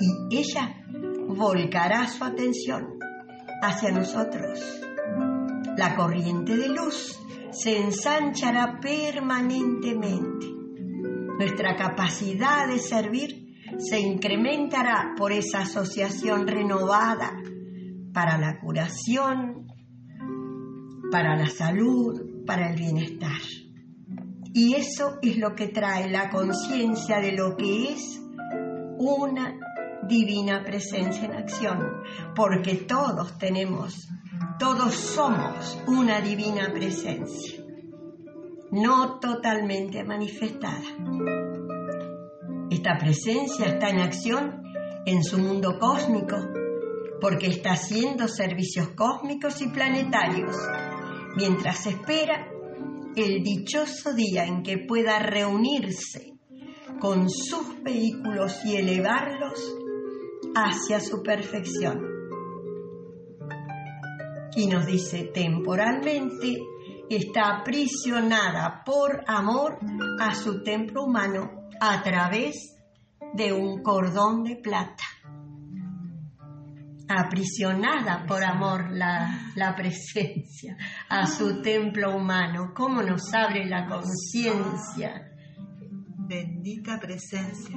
Y 0.00 0.36
ella 0.36 0.82
volcará 1.28 2.06
su 2.06 2.24
atención 2.24 2.98
hacia 3.62 3.90
nosotros. 3.90 4.60
La 5.76 5.94
corriente 5.94 6.56
de 6.56 6.68
luz 6.68 7.18
se 7.50 7.78
ensanchará 7.78 8.78
permanentemente. 8.80 10.46
Nuestra 11.38 11.76
capacidad 11.76 12.66
de 12.66 12.78
servir 12.78 13.45
se 13.78 14.00
incrementará 14.00 15.14
por 15.16 15.32
esa 15.32 15.60
asociación 15.60 16.46
renovada 16.46 17.32
para 18.12 18.38
la 18.38 18.58
curación, 18.58 19.66
para 21.10 21.36
la 21.36 21.48
salud, 21.48 22.44
para 22.46 22.70
el 22.70 22.76
bienestar. 22.76 23.40
Y 24.52 24.74
eso 24.74 25.18
es 25.20 25.36
lo 25.36 25.54
que 25.54 25.68
trae 25.68 26.10
la 26.10 26.30
conciencia 26.30 27.20
de 27.20 27.32
lo 27.32 27.56
que 27.56 27.92
es 27.92 28.22
una 28.98 29.54
divina 30.08 30.62
presencia 30.64 31.26
en 31.26 31.34
acción, 31.34 31.78
porque 32.34 32.76
todos 32.76 33.36
tenemos, 33.38 34.08
todos 34.58 34.94
somos 34.94 35.78
una 35.86 36.20
divina 36.20 36.72
presencia, 36.72 37.62
no 38.70 39.18
totalmente 39.18 40.04
manifestada. 40.04 41.45
Esta 42.76 42.98
presencia 42.98 43.68
está 43.68 43.88
en 43.88 44.00
acción 44.00 44.62
en 45.06 45.24
su 45.24 45.38
mundo 45.38 45.78
cósmico, 45.78 46.36
porque 47.22 47.46
está 47.46 47.70
haciendo 47.72 48.28
servicios 48.28 48.90
cósmicos 48.90 49.62
y 49.62 49.68
planetarios, 49.68 50.54
mientras 51.36 51.86
espera 51.86 52.50
el 53.16 53.42
dichoso 53.42 54.12
día 54.12 54.44
en 54.44 54.62
que 54.62 54.76
pueda 54.76 55.18
reunirse 55.20 56.34
con 57.00 57.30
sus 57.30 57.82
vehículos 57.82 58.62
y 58.66 58.76
elevarlos 58.76 59.74
hacia 60.54 61.00
su 61.00 61.22
perfección. 61.22 61.98
Y 64.54 64.66
nos 64.66 64.84
dice, 64.84 65.30
temporalmente 65.32 66.58
está 67.08 67.56
aprisionada 67.60 68.82
por 68.84 69.24
amor 69.26 69.78
a 70.20 70.34
su 70.34 70.62
templo 70.62 71.04
humano 71.04 71.55
a 71.80 72.02
través 72.02 72.76
de 73.34 73.52
un 73.52 73.82
cordón 73.82 74.44
de 74.44 74.56
plata. 74.56 75.04
Aprisionada 77.08 78.24
por 78.26 78.42
amor 78.42 78.90
la, 78.90 79.52
la 79.54 79.76
presencia 79.76 80.76
a 81.08 81.26
su 81.26 81.62
templo 81.62 82.16
humano. 82.16 82.72
¿Cómo 82.74 83.02
nos 83.02 83.32
abre 83.32 83.64
la 83.66 83.86
conciencia? 83.86 85.30
Bendita 86.18 86.98
presencia. 86.98 87.76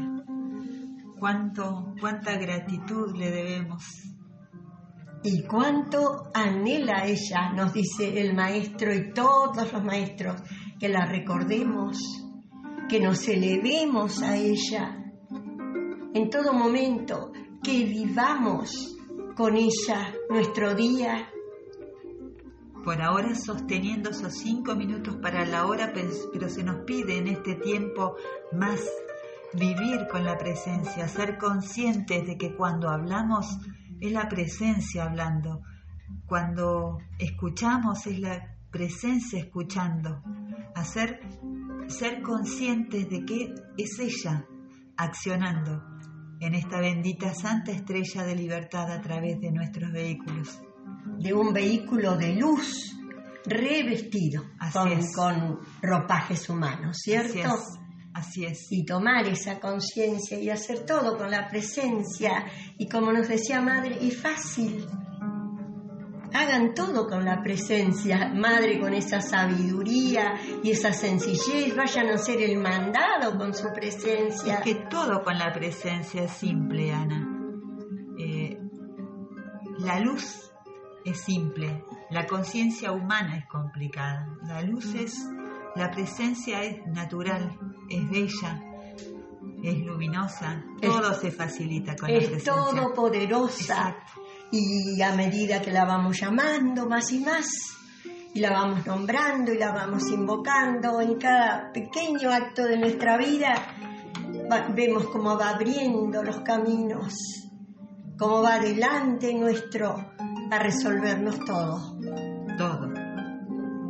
Cuánto, 1.20 1.94
cuánta 2.00 2.38
gratitud 2.38 3.16
le 3.16 3.30
debemos. 3.30 3.84
Y 5.22 5.44
cuánto 5.44 6.32
anhela 6.34 7.06
ella, 7.06 7.52
nos 7.54 7.74
dice 7.74 8.22
el 8.22 8.34
maestro 8.34 8.96
y 8.96 9.12
todos 9.14 9.72
los 9.74 9.84
maestros, 9.84 10.42
que 10.80 10.88
la 10.88 11.06
recordemos, 11.06 12.29
que 12.90 13.00
nos 13.00 13.28
elevemos 13.28 14.22
a 14.24 14.36
ella. 14.36 14.98
En 16.16 16.30
todo 16.32 16.54
momento, 16.54 17.32
que 17.64 17.86
vivamos 17.86 18.98
con 19.38 19.56
ella 19.56 20.12
nuestro 20.28 20.74
día. 20.74 21.30
Por 22.84 23.00
ahora 23.02 23.36
sosteniendo 23.36 24.10
esos 24.10 24.34
cinco 24.34 24.76
minutos 24.76 25.18
para 25.22 25.46
la 25.46 25.68
hora, 25.68 25.94
pero 25.94 26.50
se 26.50 26.64
nos 26.64 26.84
pide 26.86 27.20
en 27.20 27.28
este 27.28 27.56
tiempo 27.56 28.16
más 28.54 28.80
vivir 29.54 30.08
con 30.12 30.26
la 30.26 30.38
presencia, 30.38 31.08
ser 31.08 31.38
conscientes 31.38 32.26
de 32.26 32.38
que 32.38 32.56
cuando 32.56 32.90
hablamos 32.90 33.60
es 34.02 34.12
la 34.12 34.28
presencia 34.28 35.04
hablando, 35.04 35.62
cuando 36.26 36.98
escuchamos 37.20 38.08
es 38.08 38.20
la 38.20 38.56
presencia 38.72 39.40
escuchando, 39.40 40.24
hacer 40.76 41.20
ser 41.90 42.22
conscientes 42.22 43.10
de 43.10 43.26
que 43.26 43.54
es 43.78 44.00
ella 44.00 44.46
accionando 44.96 45.84
en 46.40 46.56
esta 46.56 46.80
bendita 46.80 47.34
santa 47.34 47.72
estrella 47.72 48.24
de 48.24 48.36
libertad 48.36 48.92
a 48.92 49.02
través 49.02 49.40
de 49.40 49.52
nuestros 49.52 49.92
vehículos. 49.92 50.62
De 51.18 51.34
un 51.34 51.54
vehículo 51.54 52.16
de 52.16 52.36
luz 52.36 52.96
revestido 53.46 54.44
con, 54.74 54.90
con, 55.14 55.60
ropajes 55.82 56.50
humanos, 56.50 56.98
¿cierto? 57.02 57.58
Así 58.14 58.46
es. 58.46 58.68
Y 58.72 58.86
tomar 58.86 59.28
esa 59.28 59.60
conciencia 59.60 60.40
y 60.40 60.50
hacer 60.50 60.86
todo 60.86 61.18
con 61.18 61.30
la 61.30 61.48
presencia. 61.48 62.46
Y 62.78 62.88
como 62.88 63.12
nos 63.12 63.28
decía 63.28 63.62
Madre, 63.62 63.98
es 64.02 64.22
fácil. 64.22 64.86
Hagan 66.40 66.74
todo 66.74 67.06
con 67.06 67.26
la 67.26 67.44
presencia, 67.44 68.32
Madre, 68.34 68.80
con 68.80 68.94
esa 68.94 69.20
sabiduría 69.20 70.40
y 70.64 70.72
esa 70.72 70.94
sencillez. 70.94 71.76
Vayan 71.76 72.08
a 72.08 72.14
hacer 72.14 72.42
el 72.42 72.58
mandado 72.58 73.38
con 73.38 73.54
su 73.54 73.68
presencia. 73.74 74.56
Es 74.56 74.62
que 74.62 74.76
todo 74.90 75.22
con 75.22 75.38
la 75.38 75.52
presencia 75.52 76.24
es 76.24 76.32
simple, 76.32 76.94
Ana. 76.94 77.28
Eh, 78.18 78.58
la 79.80 80.00
luz 80.00 80.50
es 81.04 81.20
simple, 81.20 81.84
la 82.10 82.26
conciencia 82.26 82.94
humana 82.94 83.36
es 83.36 83.46
complicada. 83.48 84.30
La 84.44 84.62
luz 84.62 84.96
es, 84.96 85.20
la 85.76 85.92
presencia 85.92 86.64
es 86.64 86.88
natural, 86.88 87.60
es 87.90 88.10
bella, 88.10 88.62
es 89.62 89.78
luminosa, 89.80 90.64
todo 90.82 91.14
se 91.16 91.32
facilita 91.32 91.98
con 91.98 92.14
la 92.14 92.18
presencia. 92.18 92.54
Es 92.54 92.58
todopoderosa. 92.58 93.98
Y 94.52 95.02
a 95.02 95.14
medida 95.14 95.62
que 95.62 95.72
la 95.72 95.86
vamos 95.86 96.20
llamando 96.20 96.88
más 96.88 97.12
y 97.12 97.20
más, 97.20 97.48
y 98.34 98.40
la 98.40 98.52
vamos 98.52 98.86
nombrando 98.86 99.54
y 99.54 99.58
la 99.58 99.72
vamos 99.72 100.10
invocando 100.12 101.02
en 101.02 101.16
cada 101.20 101.72
pequeño 101.72 102.32
acto 102.32 102.64
de 102.64 102.78
nuestra 102.78 103.18
vida, 103.18 103.54
vemos 104.74 105.08
cómo 105.08 105.38
va 105.38 105.50
abriendo 105.50 106.24
los 106.24 106.42
caminos, 106.42 107.14
cómo 108.18 108.42
va 108.42 108.56
adelante 108.56 109.34
nuestro 109.34 109.96
a 110.52 110.60
resolvernos 110.60 111.40
todo. 111.46 111.98
Todo. 112.58 112.88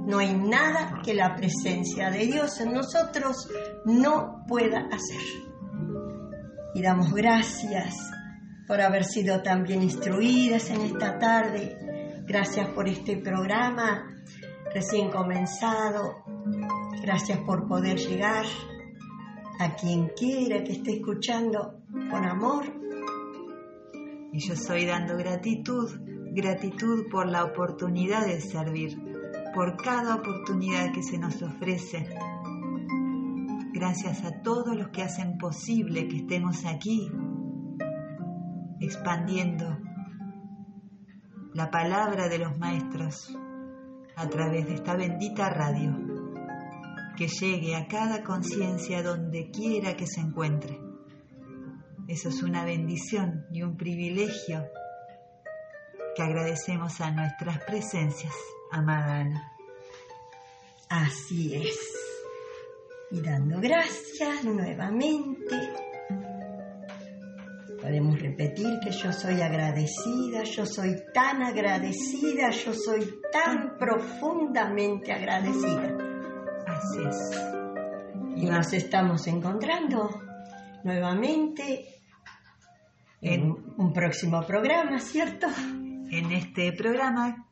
No 0.06 0.18
hay 0.18 0.34
nada 0.34 1.02
que 1.04 1.14
la 1.14 1.36
presencia 1.36 2.10
de 2.10 2.26
Dios 2.26 2.60
en 2.60 2.74
nosotros 2.74 3.48
no 3.86 4.44
pueda 4.48 4.88
hacer. 4.92 5.22
Y 6.74 6.82
damos 6.82 7.14
gracias 7.14 7.96
por 8.70 8.82
haber 8.82 9.04
sido 9.04 9.42
tan 9.42 9.64
bien 9.64 9.82
instruidas 9.82 10.70
en 10.70 10.82
esta 10.82 11.18
tarde. 11.18 11.76
Gracias 12.28 12.70
por 12.70 12.88
este 12.88 13.18
programa 13.18 14.16
recién 14.72 15.10
comenzado. 15.10 16.24
Gracias 17.02 17.40
por 17.40 17.68
poder 17.68 17.98
llegar 17.98 18.46
a 19.60 19.74
quien 19.74 20.12
quiera 20.16 20.64
que 20.64 20.74
esté 20.74 20.98
escuchando 20.98 21.82
con 22.12 22.24
amor. 22.24 22.66
Y 24.32 24.40
yo 24.40 24.54
estoy 24.54 24.86
dando 24.86 25.18
gratitud, 25.18 25.90
gratitud 26.36 27.10
por 27.10 27.28
la 27.28 27.46
oportunidad 27.46 28.28
de 28.28 28.40
servir, 28.40 29.02
por 29.56 29.78
cada 29.78 30.14
oportunidad 30.14 30.94
que 30.94 31.02
se 31.02 31.18
nos 31.18 31.42
ofrece. 31.42 32.08
Gracias 33.74 34.24
a 34.26 34.44
todos 34.44 34.76
los 34.76 34.90
que 34.90 35.02
hacen 35.02 35.40
posible 35.40 36.08
que 36.08 36.18
estemos 36.18 36.66
aquí 36.66 37.10
expandiendo 38.80 39.78
la 41.54 41.70
palabra 41.70 42.28
de 42.28 42.40
los 42.40 42.58
maestros 42.58 43.36
a 44.16 44.28
través 44.28 44.68
de 44.68 44.76
esta 44.76 44.96
bendita 44.96 45.50
radio, 45.50 45.96
que 47.18 47.28
llegue 47.28 47.76
a 47.76 47.88
cada 47.88 48.24
conciencia 48.24 49.04
donde 49.04 49.50
quiera 49.52 49.96
que 49.96 50.08
se 50.08 50.22
encuentre. 50.22 50.80
Eso 52.08 52.30
es 52.30 52.42
una 52.44 52.66
bendición 52.66 53.46
y 53.52 53.62
un 53.62 53.78
privilegio 53.78 54.66
que 56.16 56.24
agradecemos 56.24 57.00
a 57.02 57.12
nuestras 57.12 57.64
presencias, 57.64 58.34
amada 58.72 59.20
Ana. 59.20 59.52
Así 60.90 61.56
es. 61.56 61.78
Y 63.12 63.22
dando 63.22 63.60
gracias 63.60 64.44
nuevamente 64.44 65.89
podemos 67.90 68.20
repetir 68.20 68.80
que 68.84 68.92
yo 68.92 69.12
soy 69.12 69.42
agradecida, 69.42 70.44
yo 70.44 70.64
soy 70.64 70.96
tan 71.12 71.42
agradecida, 71.42 72.52
yo 72.52 72.72
soy 72.72 73.20
tan 73.32 73.80
profundamente 73.80 75.12
agradecida. 75.12 75.98
Así 76.68 77.00
es. 77.08 77.42
Y 78.36 78.46
nos 78.46 78.72
estamos 78.74 79.26
encontrando 79.26 80.22
nuevamente 80.84 82.04
en, 83.22 83.56
un 83.78 83.92
próximo 83.92 84.44
programa, 84.46 85.00
¿cierto? 85.00 85.48
En 86.12 86.32
este 86.32 86.72
programa 86.74 87.48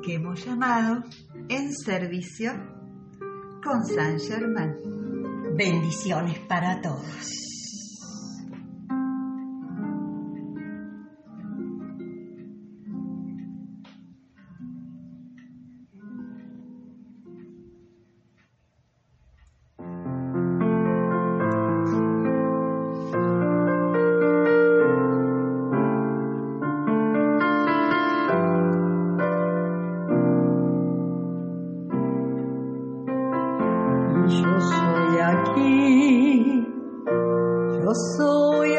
que 0.00 0.14
hemos 0.14 0.44
llamado 0.44 1.02
En 1.48 1.74
Servicio 1.74 2.52
con 3.64 3.84
San 3.84 4.20
Germán. 4.20 4.76
Bendiciones 5.56 6.38
para 6.38 6.80
todos. 6.80 7.47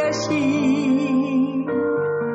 allí. 0.07 1.65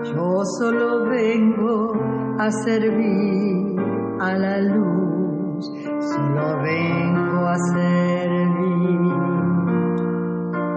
Yo 0.05 0.45
solo 0.59 1.09
vengo 1.09 1.93
a 2.39 2.51
servir 2.51 3.77
a 4.21 4.35
la 4.35 4.61
luz, 4.61 5.71
solo 6.01 6.63
vengo 6.63 7.47
a 7.47 7.57
servir, 7.73 9.13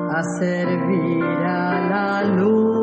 a 0.10 0.24
servir 0.40 1.24
a 1.24 1.90
la 1.90 2.24
luz. 2.24 2.77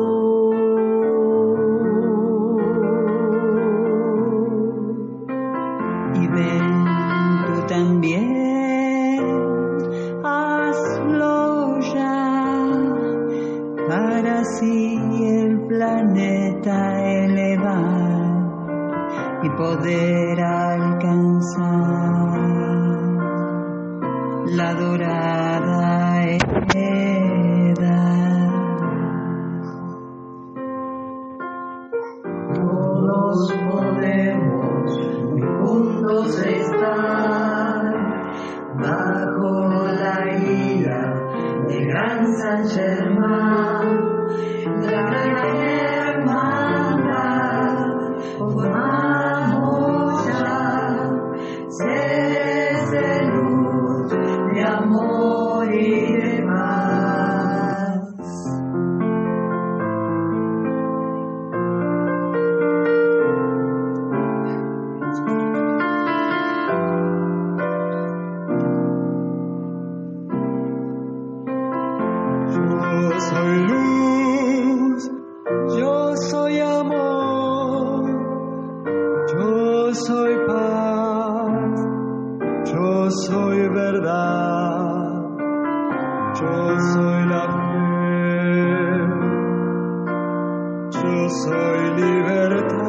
yo 91.25 91.31
soy 91.31 91.81
libertad. 91.95 92.85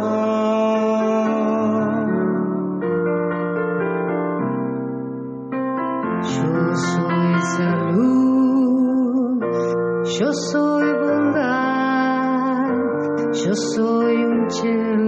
Yo 6.34 6.74
soy 6.74 7.32
salud, 7.56 9.40
yo 10.18 10.28
soy 10.50 10.86
bondad, 11.00 12.68
yo 13.32 13.54
soy 13.54 14.16
un 14.24 14.50
cielo. 14.50 15.05